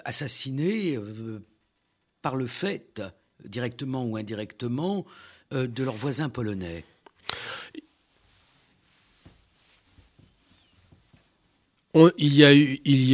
[0.05, 0.99] assassinés
[2.23, 3.03] par le fait
[3.46, 5.05] directement ou indirectement,
[5.53, 6.85] euh, de leurs voisins polonais
[12.18, 12.53] il, y a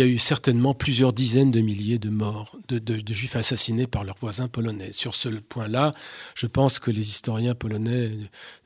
[0.07, 4.93] eu, certainement plusieurs dizaines de milliers de morts, de, juifs assassinés par leurs voisins polonais.
[4.93, 5.93] Sur ce point-là,
[6.35, 8.11] je pense que les historiens polonais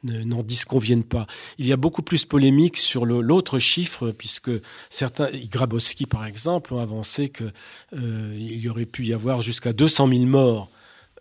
[0.02, 1.26] n'en disconviennent pas.
[1.58, 4.50] Il y a beaucoup plus polémique sur l'autre chiffre, puisque
[4.88, 7.52] certains, Grabowski par exemple, ont avancé qu'il
[7.94, 10.68] euh, y aurait pu y avoir jusqu'à 200 000 morts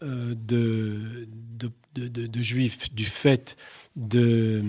[0.02, 1.28] euh, de,
[2.42, 3.58] juifs du fait
[3.98, 4.64] de,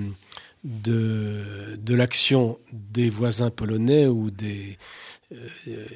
[0.64, 4.76] de, l'action des voisins polonais ou des,
[5.32, 5.86] euh,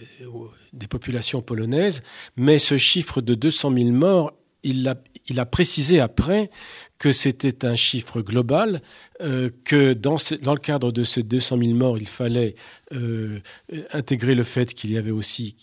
[0.72, 2.04] des populations polonaises,
[2.36, 4.94] mais ce chiffre de 200 000 morts, il a,
[5.26, 6.48] il a précisé après
[6.98, 8.82] que c'était un chiffre global,
[9.20, 12.54] euh, que dans, dans, le cadre de ces 200 000 morts, il fallait
[13.92, 15.56] intégrer le fait qu'il y avait aussi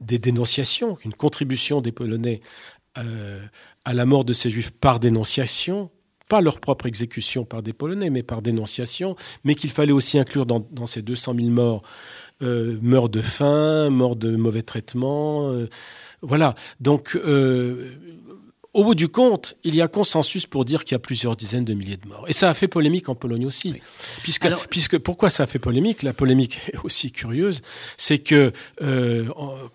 [0.00, 2.40] des dénonciations, une contribution des Polonais
[2.96, 3.40] euh,
[3.84, 5.90] à la mort de ces juifs par dénonciation,
[6.28, 10.46] pas leur propre exécution par des Polonais, mais par dénonciation, mais qu'il fallait aussi inclure
[10.46, 11.82] dans, ces 200 000 morts
[12.42, 15.50] euh, morts de faim, morts de mauvais traitement.
[15.50, 15.68] Euh,
[16.22, 16.54] voilà.
[16.80, 17.16] Donc,
[18.78, 21.64] au bout du compte, il y a consensus pour dire qu'il y a plusieurs dizaines
[21.64, 22.26] de milliers de morts.
[22.28, 23.74] Et ça a fait polémique en Pologne aussi.
[24.22, 26.04] Puisque, puisque, pourquoi ça a fait polémique?
[26.04, 27.60] La polémique est aussi curieuse,
[27.96, 29.28] c'est que euh,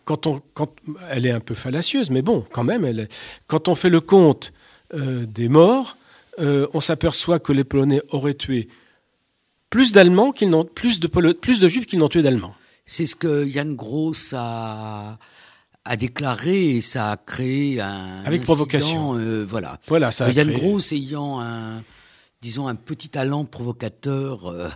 [0.05, 0.73] quand on, quand,
[1.09, 3.09] elle est un peu fallacieuse, mais bon, quand même, elle
[3.47, 4.53] quand on fait le compte
[4.93, 5.97] euh, des morts,
[6.39, 8.69] euh, on s'aperçoit que les Polonais auraient tué
[9.69, 12.55] plus d'Allemands qu'ils n'ont, plus de, plus de Juifs qu'ils n'ont tué d'Allemands.
[12.85, 15.19] C'est ce que Yann Gross a
[15.85, 19.17] a déclaré et ça a créé un avec provocation.
[19.17, 19.79] Euh, voilà.
[19.87, 20.25] Voilà, ça.
[20.25, 21.83] A Yann Gross ayant un,
[22.41, 24.47] disons un petit talent provocateur.
[24.47, 24.69] Euh,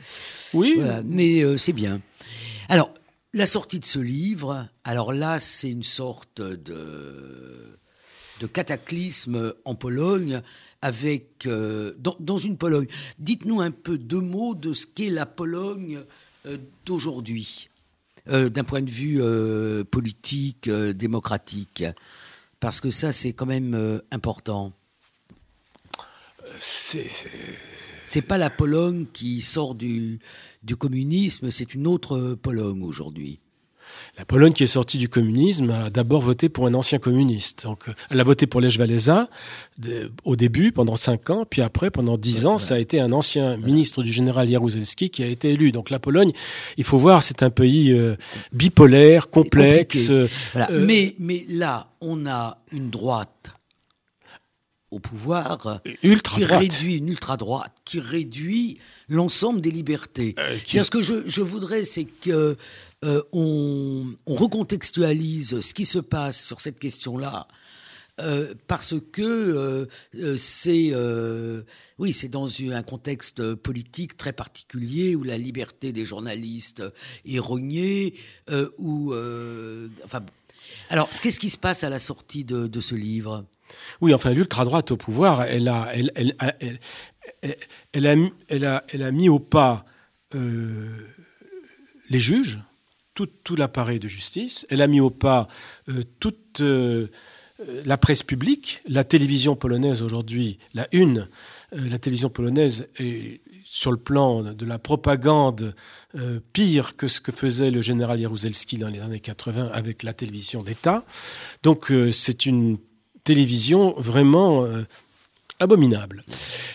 [0.54, 0.80] oui.
[1.04, 2.00] mais euh, c'est bien.
[2.68, 2.92] Alors
[3.32, 7.78] la sortie de ce livre, alors là c'est une sorte de
[8.40, 10.40] de cataclysme en Pologne
[10.82, 12.86] avec dans, dans, une Pologne.
[13.18, 16.00] Dites-nous un peu deux mots de ce qu'est la Pologne
[16.86, 17.69] d'aujourd'hui.
[18.28, 21.84] Euh, d'un point de vue euh, politique, euh, démocratique
[22.60, 24.72] Parce que ça, c'est quand même important.
[26.58, 30.18] C'est pas la Pologne qui sort du,
[30.62, 33.40] du communisme, c'est une autre Pologne aujourd'hui.
[34.18, 37.64] La Pologne qui est sortie du communisme a d'abord voté pour un ancien communiste.
[37.64, 39.28] Donc, elle a voté pour Lech Walesa
[40.24, 43.56] au début, pendant cinq ans, puis après, pendant dix ans, ça a été un ancien
[43.56, 45.72] ministre du général Jaruzelski qui a été élu.
[45.72, 46.32] Donc la Pologne,
[46.76, 48.16] il faut voir, c'est un pays euh,
[48.52, 50.10] bipolaire, complexe.
[50.10, 50.28] Euh,
[50.70, 53.52] mais, mais là, on a une droite
[54.90, 60.34] au pouvoir ultra qui réduit une ultra droite qui réduit l'ensemble des libertés.
[60.38, 62.56] Euh, Ce que je, je voudrais, c'est que
[63.02, 67.48] euh, on, recontextualise ce qui se passe sur cette question-là.
[68.20, 70.92] Euh, parce que euh, c'est
[71.98, 76.82] oui c'est dans un contexte politique très particulier où la liberté des journalistes
[77.24, 78.12] est rognée
[78.76, 79.14] où
[80.04, 80.22] enfin
[80.90, 83.46] alors qu'est-ce qui se passe à la sortie de, ce livre?
[84.02, 86.34] Oui, enfin, l'ultra droite au pouvoir, elle a, elle, elle,
[87.92, 88.14] elle, a,
[88.48, 89.86] elle, a, elle a mis au pas
[90.34, 92.60] les juges,
[93.26, 94.66] tout, l'appareil de justice.
[94.70, 95.48] Elle a mis au pas
[95.88, 97.08] euh, toute euh,
[97.84, 101.28] la presse publique, la télévision polonaise aujourd'hui, la une,
[101.74, 105.76] euh, la télévision polonaise est sur le plan de la propagande
[106.52, 110.64] pire que ce que faisait le général Jaruzelski dans les années 80 avec la télévision
[110.64, 111.04] d'État.
[111.62, 112.78] Donc c'est une
[113.22, 114.66] télévision vraiment
[115.60, 116.24] abominable.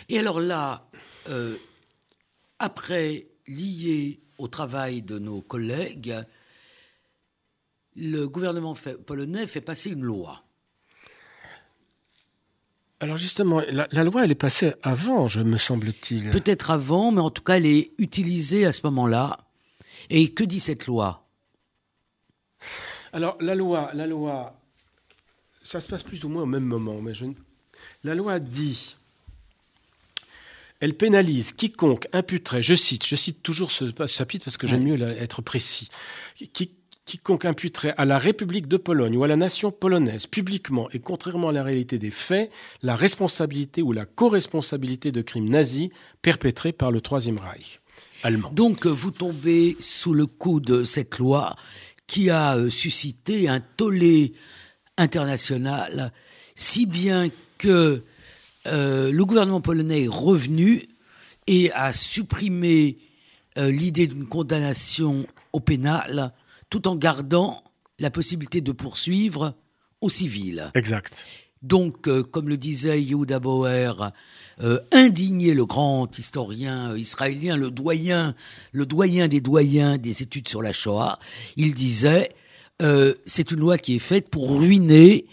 [0.08, 0.88] Et alors là,
[2.60, 6.16] après lié au travail de nos collègues,
[7.96, 10.42] le gouvernement polonais fait passer une loi.
[13.00, 16.30] Alors justement, la, loi, elle est passée avant, je me semble-t-il.
[16.30, 19.40] Peut-être avant, mais en tout cas, elle est utilisée à ce moment-là.
[20.10, 21.28] Et que dit cette loi?
[23.12, 24.60] Alors la loi, la loi,
[25.62, 27.26] ça se passe plus ou moins au même moment, mais je...
[28.04, 28.98] la loi dit,
[30.80, 35.02] elle pénalise quiconque imputerait, je cite, je cite toujours ce chapitre parce que j'aime mieux
[35.02, 35.90] être précis,
[36.54, 36.72] qui,
[37.06, 41.50] quiconque imputerait à la République de Pologne ou à la nation polonaise publiquement et contrairement
[41.50, 45.90] à la réalité des faits la responsabilité ou la co-responsabilité de crimes nazis
[46.24, 47.80] perpétrés par le Troisième Reich.
[48.24, 48.52] Allemand.
[48.54, 51.56] Donc vous tombez sous le coup de cette loi
[52.08, 54.34] qui a euh, suscité un tollé
[54.98, 56.12] international,
[56.56, 58.04] si bien que
[58.68, 60.88] euh, le gouvernement polonais est revenu
[61.48, 62.98] et a supprimé
[63.58, 66.34] euh, l'idée d'une condamnation au pénal
[66.70, 67.64] tout en gardant
[68.00, 69.56] la possibilité de poursuivre
[70.02, 70.72] au civil.
[70.76, 71.26] Exact.
[71.62, 74.12] Donc, euh, comme le disait Yehuda Bauer,
[74.62, 78.36] euh, indigné le grand historien israélien, le doyen,
[78.74, 81.18] le doyen des doyens des études sur la Shoah,
[81.56, 82.30] il disait
[83.26, 85.28] c'est une loi qui est faite pour ruiner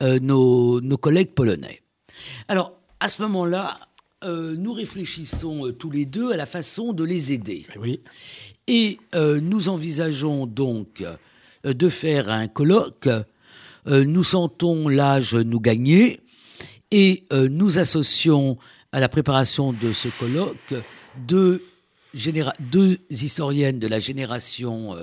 [0.00, 1.82] nos, nos, collègues polonais.
[2.48, 3.78] Alors, à ce moment-là,
[4.24, 7.64] nous réfléchissons tous les deux à la façon de les aider.
[7.78, 8.00] Oui.
[8.68, 11.04] Et euh, nous envisageons donc
[11.64, 13.08] euh, de faire un colloque.
[13.86, 16.20] Euh, nous sentons l'âge nous gagner
[16.92, 18.58] et nous associons
[18.92, 20.74] à la préparation de ce colloque
[21.26, 21.64] deux,
[22.60, 24.96] deux historiennes de la génération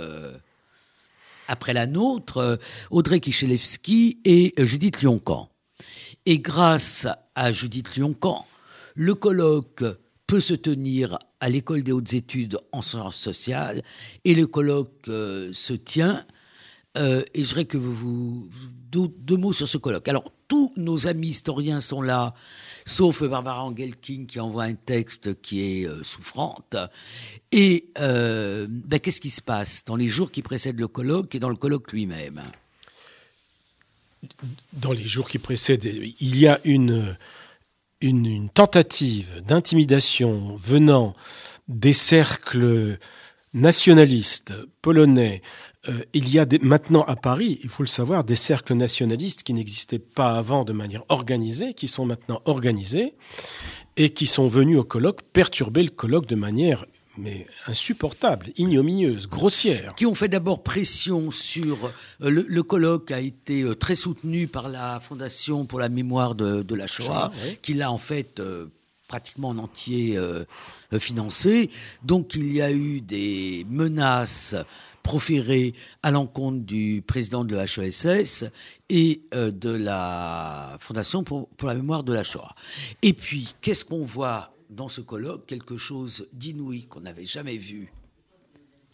[1.50, 2.58] après la nôtre,
[2.90, 5.50] Audrey Kichelewski et Judith Lioncan.
[6.26, 8.46] Et grâce à Judith Lioncan,
[8.96, 9.84] le colloque
[10.26, 13.84] peut se tenir à l'école des hautes études en sciences sociales
[14.24, 16.26] et le colloque euh, se tient.
[16.98, 18.50] Euh, et je voudrais que vous,
[18.90, 20.08] deux, mots sur ce colloque.
[20.08, 22.34] Alors tous nos amis historiens sont là,
[22.86, 26.78] sauf Barbara Engelking qui envoie un texte qui est euh, souffrante.
[27.52, 31.50] Et ben, qu'est-ce qui se passe dans les jours qui précèdent le colloque et dans
[31.50, 32.42] le colloque lui-même?
[34.74, 37.16] Dans les jours qui précèdent, il y a une
[38.54, 41.14] tentative d'intimidation venant
[41.68, 42.98] des cercles
[43.54, 45.42] nationalistes polonais.
[45.90, 49.54] Euh, il y a maintenant à Paris, il faut le savoir, des cercles nationalistes qui
[49.54, 53.16] n'existaient pas avant de manière organisée, qui sont maintenant organisés
[53.96, 56.86] et qui sont venus au colloque perturber le colloque de manière
[57.18, 59.94] mais insupportable, ignominieuse, grossière.
[59.96, 61.92] Qui ont fait d'abord pression sur.
[62.22, 66.76] Euh, le, colloque a été euh, très soutenu par la Fondation pour la mémoire de,
[66.76, 68.68] la Shoah, qui l'a en fait euh,
[69.08, 70.20] pratiquement en entier
[70.98, 71.70] financé.
[72.04, 74.56] Donc il y a eu des menaces
[75.04, 78.46] proférées à l'encontre du président de la HESS
[78.90, 82.56] et de la Fondation pour, pour la mémoire de la Shoah.
[83.02, 87.94] Et puis, qu'est-ce qu'on voit dans ce colloque quelque chose d'inouï qu'on n'avait jamais vu.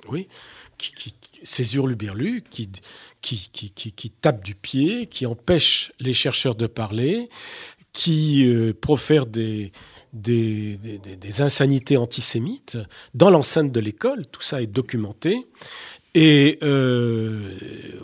[0.08, 0.30] Oui,
[0.78, 1.14] qui, qui,
[1.44, 2.70] ces hurluberlus qui,
[3.22, 7.28] qui, qui, qui, tapent du pied, qui empêchent les chercheurs de parler,
[7.92, 9.74] qui euh, profèrent des,
[10.14, 12.78] des, des, des, insanités antisémites
[13.14, 14.26] dans l'enceinte de l'école.
[14.28, 15.48] Tout ça est documenté.
[16.16, 16.58] Et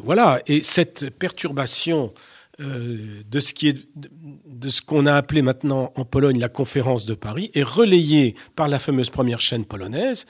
[0.03, 2.13] voilà, et cette perturbation
[2.59, 7.13] de ce qui est de ce qu'on a appelé maintenant en Pologne la conférence de
[7.13, 10.25] Paris est relayée par la fameuse première chaîne polonaise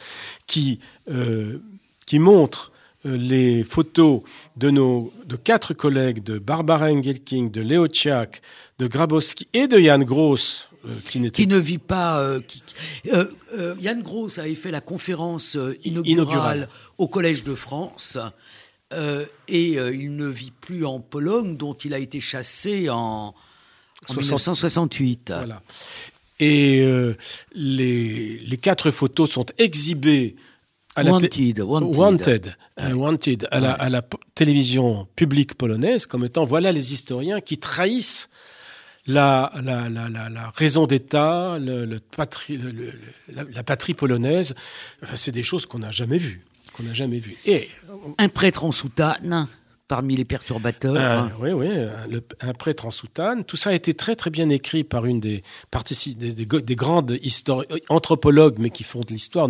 [0.48, 0.80] qui
[2.06, 2.72] qui montre
[3.06, 4.22] euh, les photos
[4.58, 8.42] de nos de quatre collègues de Barbara Engelking, de Leo Tchak,
[8.80, 12.20] de Grabowski et de Jan Gross, euh, qui, qui, ne vit pas.
[12.20, 12.40] Euh,
[13.14, 16.68] euh, Jan Gross avait fait la conférence inaugurale,
[16.98, 18.18] au Collège de France.
[18.92, 23.34] Et il ne vit plus en Pologne, dont il a été chassé en,
[24.10, 25.34] en 1968.
[25.36, 25.62] Voilà.
[26.40, 26.86] Et
[27.54, 30.36] les, les, quatre photos sont exhibées
[30.98, 32.56] wanted, wanted,
[32.94, 34.02] wanted, à, la, à, la,
[34.34, 38.30] télévision publique polonaise comme étant voilà les historiens qui trahissent
[39.08, 42.60] la, la, la, la raison d'État, le, le patrie,
[43.30, 44.56] la, patrie polonaise.
[45.04, 46.44] Enfin, c'est des choses qu'on n'a jamais vues,
[46.76, 47.38] qu'on n'a jamais vues.
[47.46, 47.70] Et
[48.18, 49.48] un prêtre en soutane
[49.88, 50.96] parmi les perturbateurs.
[50.98, 51.32] Hein.
[51.40, 51.68] oui, oui,
[52.42, 53.44] un, prêtre en soutane.
[53.44, 55.44] Tout ça a été très très bien écrit par une des,
[56.18, 57.18] des, des, des grandes
[57.90, 59.48] anthropologues, mais qui font de l'histoire.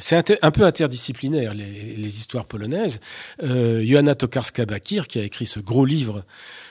[0.00, 3.00] C'est un, peu interdisciplinaire, les, les histoires polonaises.
[3.42, 6.24] Euh, Johanna Tokarska-Bakir, qui a écrit ce gros livre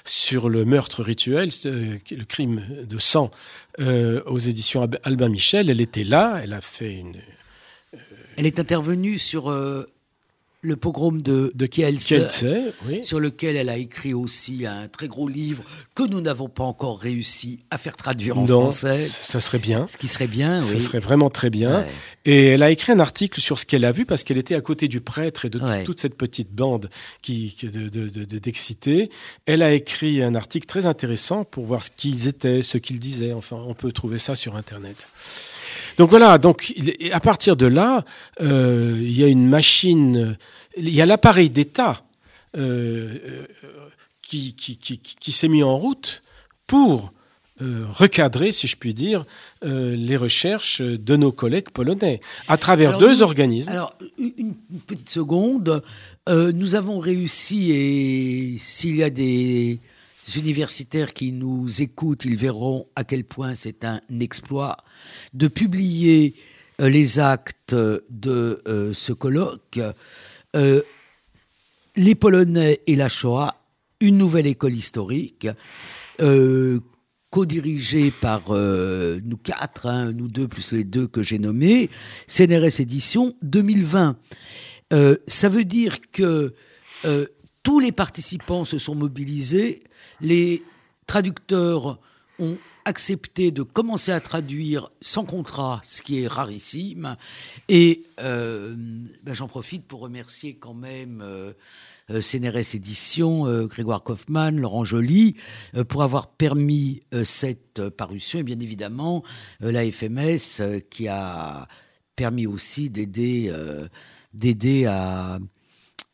[0.04, 3.32] sur le meurtre rituel, euh, le crime de sang,
[3.80, 7.16] euh, aux éditions Albin Michel, elle était là, elle a fait une...
[8.34, 9.50] Euh, elle est intervenue sur
[10.64, 12.14] le pogrom de, de Kielce,
[13.04, 15.62] sur lequel elle a écrit aussi un très gros livre
[15.94, 18.98] que nous n'avons pas encore réussi à faire traduire en français.
[18.98, 19.88] Ça serait bien.
[19.88, 21.86] Ce qui serait bien, Ça serait vraiment très bien.
[22.26, 24.62] Et elle a écrit un article sur ce qu'elle a vu parce qu'elle était à
[24.62, 26.90] côté du prêtre et de toute cette petite bande
[27.22, 28.94] qui, d'excités.
[28.94, 29.10] De, de,
[29.46, 33.34] elle a écrit un article très intéressant pour voir ce qu'ils étaient, ce qu'ils disaient.
[33.34, 35.08] Enfin, on peut trouver ça sur Internet.
[35.98, 36.74] Donc voilà, donc
[37.12, 38.04] à partir de là,
[38.42, 40.38] euh, il y a une machine,
[40.78, 42.04] il y a l'appareil d'État
[42.58, 43.46] euh, euh,
[44.22, 46.22] qui, qui, qui, qui s'est mis en route
[46.68, 47.12] pour
[47.60, 49.24] recadrer, si je puis dire,
[49.62, 52.20] les recherches de nos collègues polonais
[52.50, 53.72] à travers deux organismes.
[53.72, 55.82] Alors, une petite seconde.
[56.28, 59.80] nous avons réussi, et s'il y a des
[60.36, 64.76] universitaires qui nous écoutent, ils verront à quel point c'est un exploit
[65.34, 66.36] de publier
[66.82, 69.80] euh, les actes de euh, ce colloque,
[70.56, 70.82] euh,
[71.96, 73.56] les Polonais et la Shoah,
[74.00, 75.48] une nouvelle école historique,
[77.30, 81.90] co-dirigée par nous quatre, hein, nous deux plus les deux que j'ai nommés,
[82.28, 84.18] CNRS Édition 2020.
[85.28, 86.54] ça veut dire que
[87.64, 89.84] tous les participants se sont mobilisés,
[90.20, 90.64] les
[91.08, 92.00] traducteurs
[92.40, 97.16] ont accepté de commencer à traduire sans contrat, ce qui est rarissime.
[97.70, 98.76] Et euh,
[99.24, 101.54] ben, j'en profite pour remercier quand même euh,
[102.10, 105.36] euh CNRS Éditions, euh, Grégoire Kaufmann, Laurent Joly,
[105.88, 108.40] pour avoir permis cette parution.
[108.40, 109.24] Et bien évidemment,
[109.60, 111.68] la FMS qui a
[112.16, 113.50] permis aussi d'aider
[114.86, 115.40] à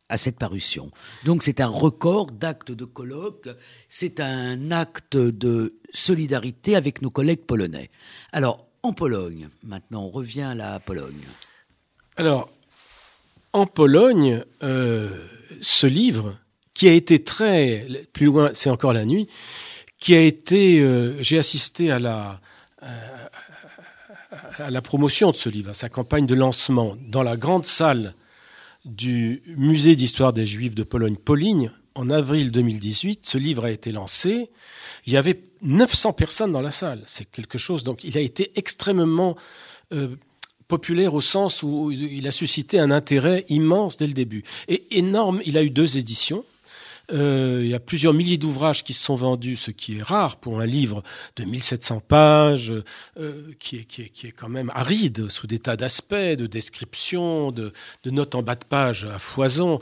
[0.10, 0.91] à cette parution.
[1.24, 3.47] Donc c'est un record d'actes de colloque,
[3.88, 7.89] c'est un acte de solidarité avec nos collègues polonais.
[8.32, 11.26] Alors, en Pologne, maintenant, on revient à la Pologne.
[12.18, 12.49] Alors,
[13.53, 15.10] en Pologne, euh,
[15.62, 16.38] ce livre,
[16.74, 19.28] qui a été très, plus loin, c'est encore la nuit,
[19.97, 22.39] qui a été, euh, j'ai assisté à la,
[24.57, 28.14] à la promotion de ce livre, à sa campagne de lancement, dans la grande salle
[28.86, 33.92] du Musée d'histoire des Juifs de Pologne, Poligne, en avril 2018, ce livre a été
[33.92, 34.50] lancé.
[35.06, 37.02] Il y avait 900 personnes dans la salle.
[37.06, 37.84] C'est quelque chose.
[37.84, 39.36] Donc, il a été extrêmement
[39.92, 40.16] euh,
[40.68, 44.44] populaire au sens où il a suscité un intérêt immense dès le début.
[44.68, 45.42] Et énorme.
[45.46, 46.46] Il a eu deux éditions.
[47.12, 50.38] Euh, il y a plusieurs milliers d'ouvrages qui se sont vendus, ce qui est rare
[50.38, 51.03] pour un livre
[51.36, 52.74] de 1700 pages,
[53.20, 57.74] euh, qui, est, quand même aride, sous des tas d'aspects, de descriptions, de,
[58.05, 59.80] notes en bas de page à foison.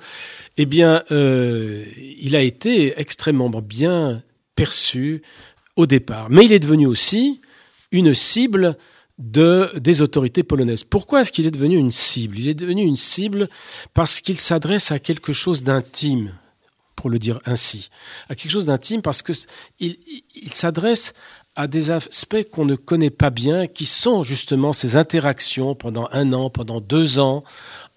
[0.57, 1.85] Eh bien, euh,
[2.19, 4.23] il a été extrêmement bien
[4.55, 5.21] perçu
[5.75, 6.29] au départ.
[6.29, 7.41] Mais il est devenu aussi
[7.91, 8.75] une cible
[9.17, 10.83] de, des autorités polonaises.
[10.83, 12.39] Pourquoi est-ce qu'il est devenu une cible?
[12.39, 13.47] Il est devenu une cible
[13.93, 16.33] parce qu'il s'adresse à quelque chose d'intime
[16.97, 17.89] pour le dire ainsi,
[18.27, 19.31] à quelque chose d'intime parce que
[19.79, 19.95] il,
[20.53, 21.13] s'adresse
[21.55, 26.33] à des aspects qu'on ne connaît pas bien, qui sont justement ces interactions pendant un
[26.33, 27.43] an, pendant deux ans,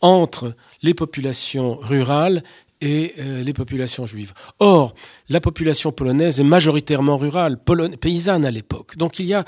[0.00, 2.42] entre les populations rurales
[2.80, 4.32] et euh, les populations juives.
[4.58, 4.94] Or,
[5.28, 7.58] la population polonaise est majoritairement rurale,
[8.00, 8.96] paysanne à l'époque.
[8.96, 9.44] Donc il y a,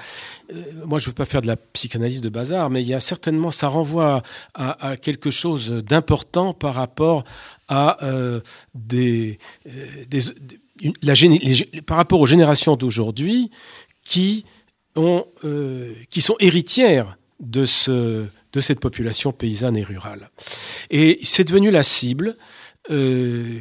[0.52, 2.94] euh, moi je ne veux pas faire de la psychanalyse de bazar, mais il y
[2.94, 4.22] a certainement, ça renvoie
[4.54, 7.24] à, quelque chose d'important par rapport
[7.72, 8.40] euh,
[11.86, 13.50] par rapport aux générations d'aujourd'hui
[14.04, 14.44] qui
[16.10, 20.28] qui sont héritières de cette population paysanne et rurale.
[20.90, 22.36] Et c'est devenu la cible
[22.90, 23.58] euh,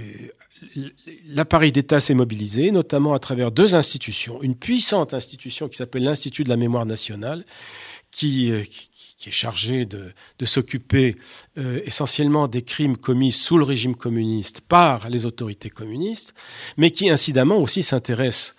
[1.28, 4.42] l'appareil d'État s'est mobilisé, notamment à travers deux institutions.
[4.42, 7.46] Une puissante institution qui s'appelle l'Institut de la mémoire nationale,
[8.12, 11.16] qui, euh, qui, est chargé de, de s'occuper
[11.58, 16.34] euh, essentiellement des crimes commis sous le régime communiste par les autorités communistes,
[16.78, 18.56] mais qui incidemment aussi s'intéresse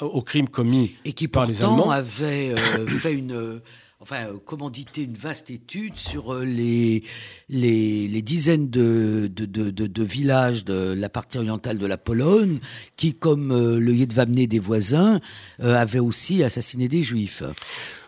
[0.00, 1.90] aux crimes commis et qui par les Allemands.
[1.90, 2.54] avait
[3.00, 3.60] fait une
[4.02, 7.04] enfin, euh, commandité une vaste étude sur euh, les,
[7.48, 12.58] les, dizaines de, de, de, villages de la partie orientale de la Pologne
[12.96, 15.20] qui, comme euh, le Jedwabne des voisins,
[15.60, 17.42] avaient aussi assassiné des juifs.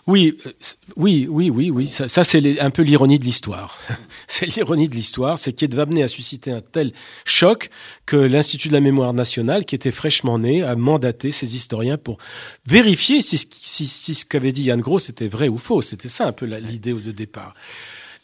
[0.07, 0.53] Oui, euh,
[0.97, 1.89] oui, oui, oui, oui.
[1.89, 3.79] Ça, c'est un peu l'ironie de l'histoire.
[4.27, 6.93] c'est l'ironie de l'histoire, c'est qu'Edvabné a suscité un tel
[7.25, 7.71] choc
[8.05, 12.19] que l'Institut de la mémoire nationale, qui était fraîchement né, a mandaté ses historiens pour
[12.67, 15.81] vérifier si, ce qu'avait dit Yann Gros c'était vrai ou faux.
[15.81, 17.55] C'était ça un peu l'idée de départ.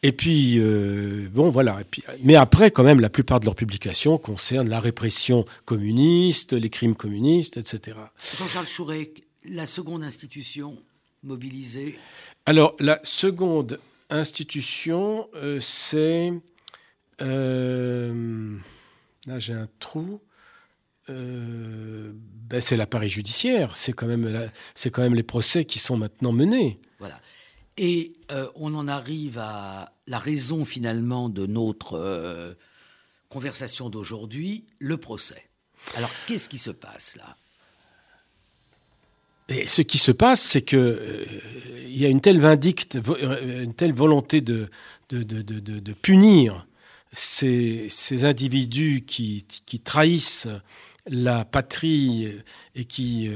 [0.03, 1.79] Et puis, euh, bon, voilà.
[2.23, 6.95] mais après, quand même, la plupart de leurs publications concernent la répression communiste, les crimes
[6.95, 7.99] communistes, etc.
[8.39, 9.13] Jean-Charles Chouret,
[9.45, 10.79] la seconde institution
[12.47, 16.33] Alors, la seconde institution, euh, c'est...
[17.21, 18.57] Euh,
[19.27, 20.21] là, j'ai un trou.
[21.11, 23.77] Euh, ben, c'est l'appareil judiciaire.
[23.77, 26.81] C'est quand, même c'est quand même les procès qui sont maintenant menés.
[26.99, 27.21] Voilà.
[27.77, 28.15] Et
[28.57, 32.57] on en arrive à la raison finalement de notre
[33.29, 35.49] conversation d'aujourd'hui, le procès.
[35.95, 37.37] Alors, qu'est-ce qui se passe là?
[39.51, 41.27] Et ce qui se passe, c'est que euh,
[41.89, 44.71] y a une telle vindicte, euh, une telle volonté de,
[45.11, 46.67] de, de, de punir
[47.13, 50.47] ces, ces individus qui, qui, trahissent
[51.07, 52.29] la patrie
[52.77, 53.29] et qui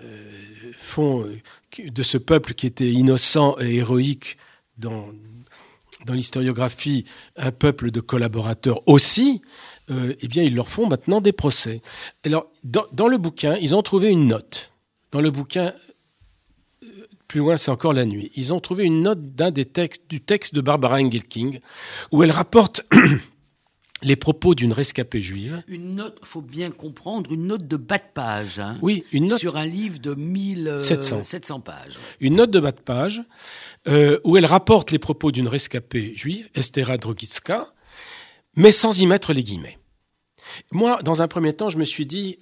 [0.00, 0.32] euh,
[0.74, 1.24] font
[1.78, 4.38] de ce peuple qui était innocent et héroïque
[4.78, 5.10] dans,
[6.04, 7.04] dans l'historiographie
[7.36, 9.42] un peuple de collaborateurs aussi,
[9.88, 11.82] eh bien ils leur font maintenant des procès.
[12.24, 14.71] Alors dans, dans le bouquin, ils ont trouvé une note
[15.12, 15.72] dans le bouquin,
[16.82, 16.86] euh,
[17.28, 20.20] plus loin c'est encore la nuit, ils ont trouvé une note d'un des textes, du
[20.20, 21.60] texte de Barbara Engelking,
[22.10, 22.84] où elle rapporte
[24.02, 25.62] les propos d'une rescapée juive.
[25.68, 28.58] Une note, faut bien comprendre, une note de bas de page.
[28.58, 29.38] Hein, oui, une note.
[29.38, 31.98] Sur un livre de 1700 euh, pages.
[32.20, 33.22] Une note de bas de page
[33.86, 37.66] euh, où elle rapporte les propos d'une rescapée juive, Estera Drogitska,
[38.56, 39.78] mais sans y mettre les guillemets.
[40.72, 42.38] Moi, dans un premier temps, je me suis dit,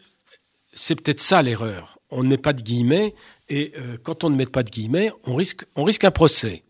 [0.73, 3.15] c'est peut-être ça l'erreur on ne met pas de guillemets,
[3.49, 6.63] et euh, quand on ne met pas de guillemets, on risque, on risque un procès.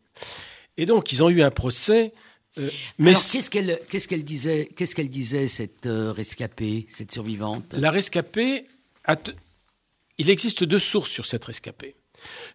[0.76, 2.12] Et donc, ils ont eu un procès.
[2.58, 7.12] Euh, mais Alors, qu'est-ce qu'elle, qu'est-ce qu'elle disait, qu'est-ce qu'elle disait cette euh, rescapée, cette
[7.12, 7.74] survivante?
[7.74, 8.66] La rescapée,
[10.18, 11.96] il existe deux sources sur cette rescapée.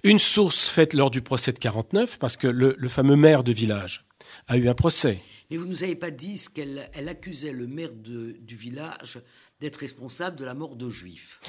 [0.04, 4.06] Une source faite lors du procès de 49, parce que le, fameux maire de village
[4.48, 5.20] a eu un procès.
[5.50, 9.20] Mais vous ne nous avez pas dit ce qu'elle elle accusait le maire du village
[9.60, 11.40] d'être responsable de la mort de juifs.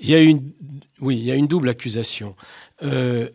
[0.00, 0.52] Il y a une,
[1.00, 2.36] oui, il y a une double accusation.
[2.82, 3.28] Euh,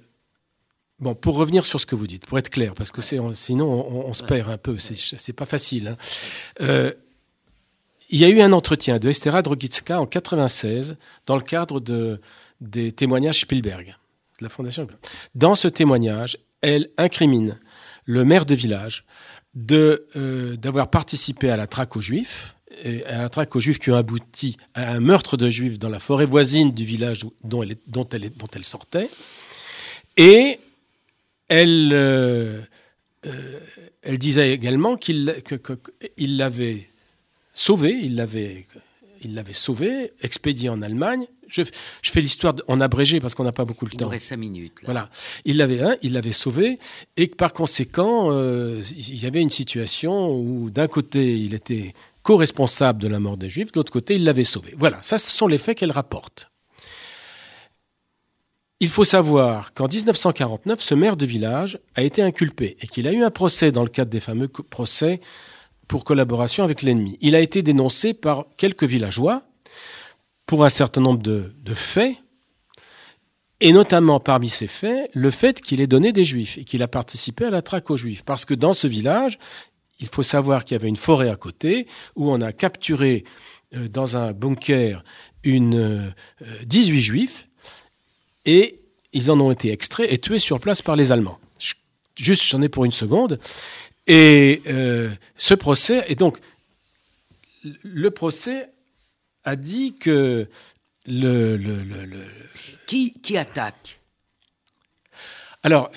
[1.00, 3.74] bon, pour revenir sur ce que vous dites, pour être clair, parce que sinon
[4.08, 5.90] on, se perd un peu, c'est pas facile.
[5.90, 5.98] Hein.
[6.62, 6.94] Euh,
[8.10, 12.20] il y a eu un entretien de Estera Drogitska en 96 dans le cadre de,
[12.60, 13.96] des témoignages Spielberg,
[14.40, 14.88] de la Fondation.
[15.34, 17.60] Dans ce témoignage, elle incrimine
[18.06, 19.06] le maire de village
[19.54, 22.56] de euh, d'avoir participé à la traque aux Juifs
[23.06, 26.00] à la traque aux Juifs qui ont abouti à un meurtre de Juifs dans la
[26.00, 29.10] forêt voisine du village dont elle, dont elle, dont elle sortait.
[30.18, 30.60] Et
[31.48, 32.62] elle, euh,
[33.26, 33.60] euh,
[34.02, 35.34] elle disait également qu'il
[36.18, 36.90] l'avait
[37.54, 38.66] sauvé, il l'avait
[39.24, 41.26] il l'avait sauvé, expédié en Allemagne.
[41.48, 41.64] Je,
[42.02, 43.98] je fais l'histoire en abrégé parce qu'on n'a pas beaucoup le temps.
[44.00, 44.80] Il aurait cinq minutes.
[44.84, 45.10] Voilà,
[45.46, 46.80] il l'avait, hein, il l'avait sauvé
[47.18, 51.94] et que par conséquent, euh, il y avait une situation où d'un côté il était
[52.24, 54.76] co-responsable de la mort des Juifs, de l'autre côté, il l'avait sauvé.
[54.78, 56.52] Voilà, ça, ce sont les faits qu'elle rapporte.
[58.80, 63.14] Il faut savoir qu'en 1949, ce maire de village a été inculpé et qu'il a
[63.14, 65.22] eu un procès dans le cadre des fameux procès
[65.92, 67.18] pour collaboration avec l'ennemi.
[67.20, 69.44] Il a été dénoncé par quelques villageois
[70.46, 72.16] pour un certain nombre de, faits,
[73.60, 76.88] et notamment parmi ces faits, le fait qu'il ait donné des juifs et qu'il a
[76.88, 78.24] participé à la traque aux juifs.
[78.24, 79.38] Parce que dans ce village,
[80.00, 83.26] il faut savoir qu'il y avait une forêt à côté où on a capturé
[83.74, 85.04] dans un bunker
[85.44, 86.14] une
[86.66, 87.50] 18 juifs
[88.46, 88.80] et
[89.12, 91.42] ils en ont été extraits et tués sur place par les Allemands.
[92.16, 93.40] Juste, j'en ai pour une seconde.
[94.08, 94.62] Et
[95.36, 96.40] ce procès, et donc,
[97.84, 98.70] le procès
[99.44, 100.48] a dit que
[101.06, 101.58] le...
[101.58, 102.26] le, le,
[102.88, 104.00] Qui, qui attaque?
[105.64, 105.92] Alors,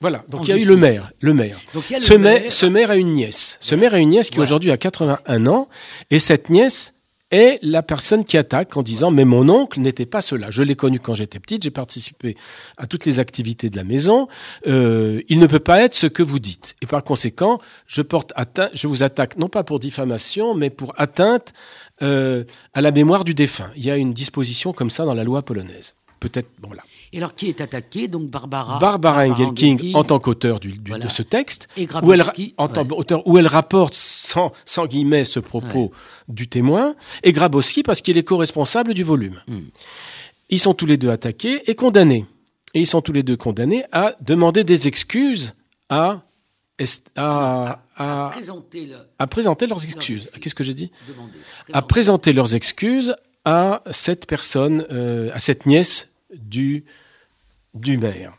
[0.00, 1.10] voilà, donc il y a eu le maire.
[1.20, 1.60] Le maire.
[1.98, 2.52] ce, maire.
[2.52, 3.58] ce maire a une nièce.
[3.60, 5.68] Ce maire a une nièce qui aujourd'hui a 81 ans.
[6.10, 6.94] Et cette nièce
[7.30, 10.50] est la personne qui attaque en disant mais mon oncle n'était pas cela.
[10.50, 12.36] Je l'ai connu quand j'étais petite, j'ai participé
[12.76, 14.28] à toutes les activités de la maison.
[14.66, 16.76] Euh, il ne peut pas être ce que vous dites.
[16.82, 20.94] Et par conséquent, je porte atteinte, je vous attaque non pas pour diffamation, mais pour
[20.96, 21.52] atteinte
[22.02, 23.70] euh, à la mémoire du défunt.
[23.76, 25.94] Il y a une disposition comme ça dans la loi polonaise.
[26.20, 26.82] Peut-être bon là.
[27.12, 28.78] Et alors, qui est attaqué Donc Barbara.
[28.78, 32.22] Barbara, Engelking, en tant qu'auteur de ce texte, et où elle,
[32.56, 35.92] en tant qu'auteur, où elle rapporte sans, sans guillemets ce propos
[36.28, 39.40] du témoin, et Grabowski parce qu'il est co-responsable du volume.
[39.46, 39.68] Hmm.
[40.50, 42.26] Ils sont tous les deux attaqués et condamnés.
[42.74, 45.54] Et ils sont tous les deux condamnés à demander des excuses
[45.88, 46.22] à
[47.16, 48.88] à, à, présenter,
[49.18, 50.30] à, présenter, leurs excuses.
[50.40, 50.92] Qu'est-ce que j'ai dit?
[51.72, 56.84] À présenter leurs excuses à cette personne, euh, à cette nièce du,
[57.74, 58.36] du maire.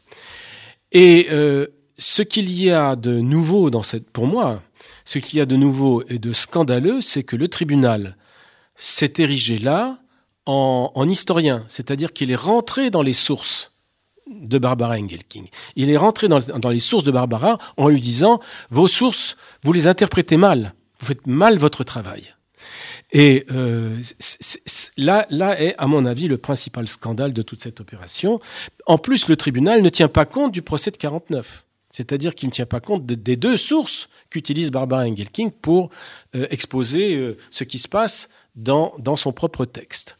[0.91, 4.61] Et euh, ce qu'il y a de nouveau dans cette, pour moi,
[5.05, 8.15] ce qu'il y a de nouveau et de scandaleux, c'est que le tribunal
[8.75, 9.97] s'est érigé là
[10.45, 13.71] en, en historien, c'est-à-dire qu'il est rentré dans les sources
[14.29, 15.47] de Barbara Engelking.
[15.75, 18.39] Il est rentré dans, dans, les sources de Barbara en lui disant
[18.69, 22.35] vos sources, vous les interprétez mal, vous faites mal votre travail.
[23.11, 23.97] Et euh,
[24.97, 28.39] là, là est, à mon avis, le principal scandale de toute cette opération.
[28.85, 31.65] En plus, le tribunal ne tient pas compte du procès de 49.
[31.89, 35.89] C'est-à-dire qu'il ne tient pas compte des deux sources qu'utilise Barbara Engelking pour
[36.35, 40.17] euh, exposer euh, ce qui se passe dans, dans son propre texte.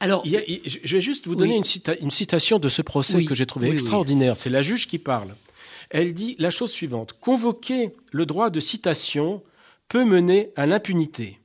[0.00, 4.36] Alors, je vais juste vous donner une, citation de ce procès que j'ai trouvé extraordinaire.
[4.36, 5.34] C'est la juge qui parle.
[5.88, 9.42] Elle dit la chose suivante convoquer le droit de citation
[9.88, 11.38] peut mener à l'impunité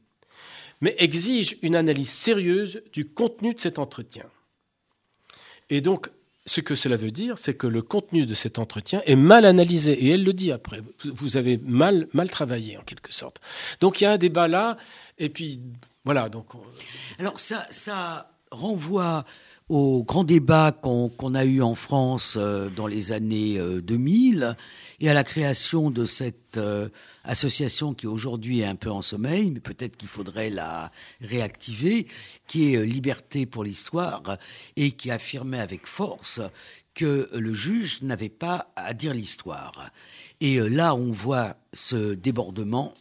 [0.82, 4.26] mais exige une analyse sérieuse du contenu de cet entretien.
[5.70, 6.10] Et donc,
[6.46, 9.94] ce que cela veut dire, c'est que le contenu de cet entretien est mal analysé.
[9.94, 10.82] Et elle le dit après.
[11.06, 13.40] Vous avez mal, mal travaillé, en quelque sorte.
[13.80, 14.76] Donc, il y a un débat là.
[15.20, 15.62] Et puis,
[16.04, 16.30] voilà.
[16.30, 16.48] Donc,
[17.20, 19.24] Alors, ça, ça renvoie
[19.70, 24.54] au grand débat qu'on a eu en France euh, dans les années 2000 euh,
[25.02, 26.88] et à la création de cette euh,
[27.26, 32.08] association qui aujourd'hui est un peu en sommeil, mais peut-être qu'il faudrait la réactiver,
[32.48, 34.38] qui est Liberté pour l'histoire
[34.78, 36.40] et qui affirmait avec force
[36.94, 39.92] que le juge n'avait pas à dire l'histoire.
[40.40, 42.94] Et là, on voit ce débordement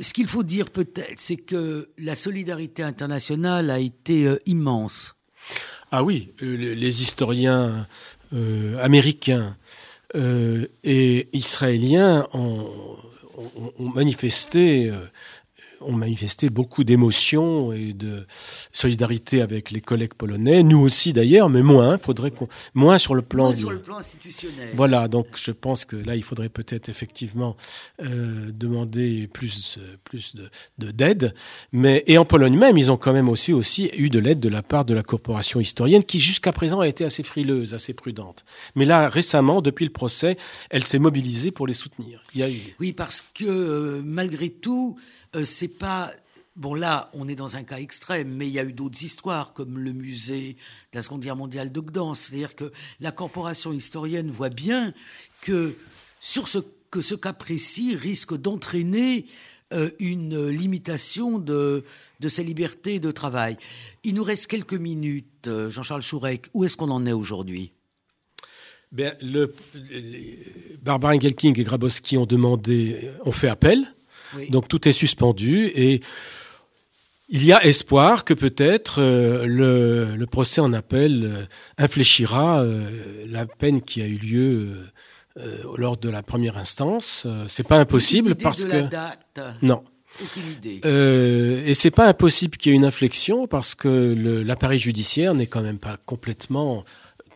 [0.00, 5.16] ce qu'il faut dire peut-être, c'est que la solidarité internationale a été euh, immense.
[5.90, 7.86] Ah oui, euh, les historiens
[8.32, 9.56] euh, américains
[10.14, 12.66] et israéliens ont
[13.78, 14.92] manifesté
[15.86, 18.26] ont manifesté beaucoup d'émotion et de
[18.72, 21.98] solidarité avec les collègues polonais, nous aussi d'ailleurs, mais moins.
[21.98, 24.70] Faudrait qu'on moins sur le plan sur le plan institutionnel.
[24.74, 27.56] Voilà, donc je pense que là, il faudrait peut-être effectivement
[28.02, 31.34] euh, demander plus plus de d'aide.
[31.72, 34.48] Mais et en Pologne même, ils ont quand même aussi aussi eu de l'aide de
[34.48, 38.44] la part de la corporation historienne qui jusqu'à présent a été assez frileuse, assez prudente.
[38.74, 40.36] Mais là, récemment, depuis le procès,
[40.70, 42.22] elle s'est mobilisée pour les soutenir.
[42.34, 42.74] Il y a eu...
[42.80, 44.96] Oui, parce que euh, malgré tout.
[45.34, 46.12] Euh, c'est pas
[46.54, 49.54] Bon, là, on est dans un cas extrême, mais il y a eu d'autres histoires,
[49.54, 50.56] comme le musée
[50.92, 52.28] de la Seconde Guerre mondiale de Gdansk.
[52.28, 52.70] C'est-à-dire que
[53.00, 54.92] la corporation historienne voit bien
[55.40, 55.74] que,
[56.20, 56.58] sur ce,
[56.90, 59.24] que ce cas précis risque d'entraîner
[59.72, 61.84] euh, une limitation de,
[62.20, 63.56] de ses libertés de travail.
[64.04, 66.50] Il nous reste quelques minutes, euh, Jean-Charles Chourek.
[66.52, 67.72] Où est-ce qu'on en est aujourd'hui?
[68.90, 69.54] Ben, le,
[69.90, 73.94] et Grabowski ont demandé, ont fait appel
[74.50, 76.00] donc tout est suspendu et
[77.28, 81.44] il y a espoir que peut-être euh, le, procès en appel euh,
[81.78, 82.90] infléchira euh,
[83.26, 84.76] la peine qui a eu lieu
[85.78, 87.26] lors de la première instance.
[87.48, 88.84] c'est pas impossible parce que
[89.62, 89.82] non.
[90.84, 94.14] Euh, et c'est pas impossible qu'il y ait une inflexion parce que
[94.44, 96.84] l'appareil judiciaire n'est quand même pas complètement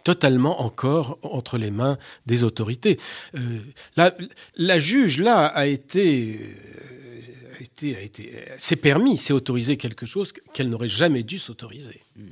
[0.05, 3.01] totalement encore entre les mains des autorités.
[3.34, 3.59] Euh,
[4.57, 6.38] la, juge, là, a été...
[7.82, 12.02] Euh, a permis, s'est autorisé quelque chose qu'elle n'aurait jamais dû s'autoriser.
[12.16, 12.28] Hmm.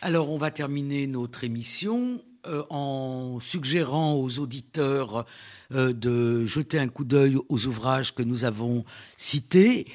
[0.00, 2.22] Alors, on va terminer notre émission
[2.70, 5.26] en suggérant aux auditeurs
[5.70, 8.84] de jeter un coup d'œil aux ouvrages que nous avons
[9.16, 9.86] cités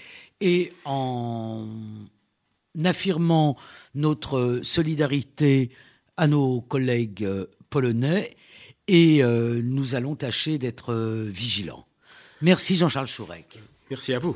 [0.42, 1.66] et en
[2.84, 3.58] affirmant
[3.96, 5.72] notre solidarité
[6.18, 7.28] à nos collègues
[7.70, 8.36] polonais
[8.88, 10.94] et nous allons tâcher d'être
[11.30, 11.88] vigilants.
[12.42, 13.62] Merci Jean-Charles Chourec.
[13.94, 14.36] Merci à vous.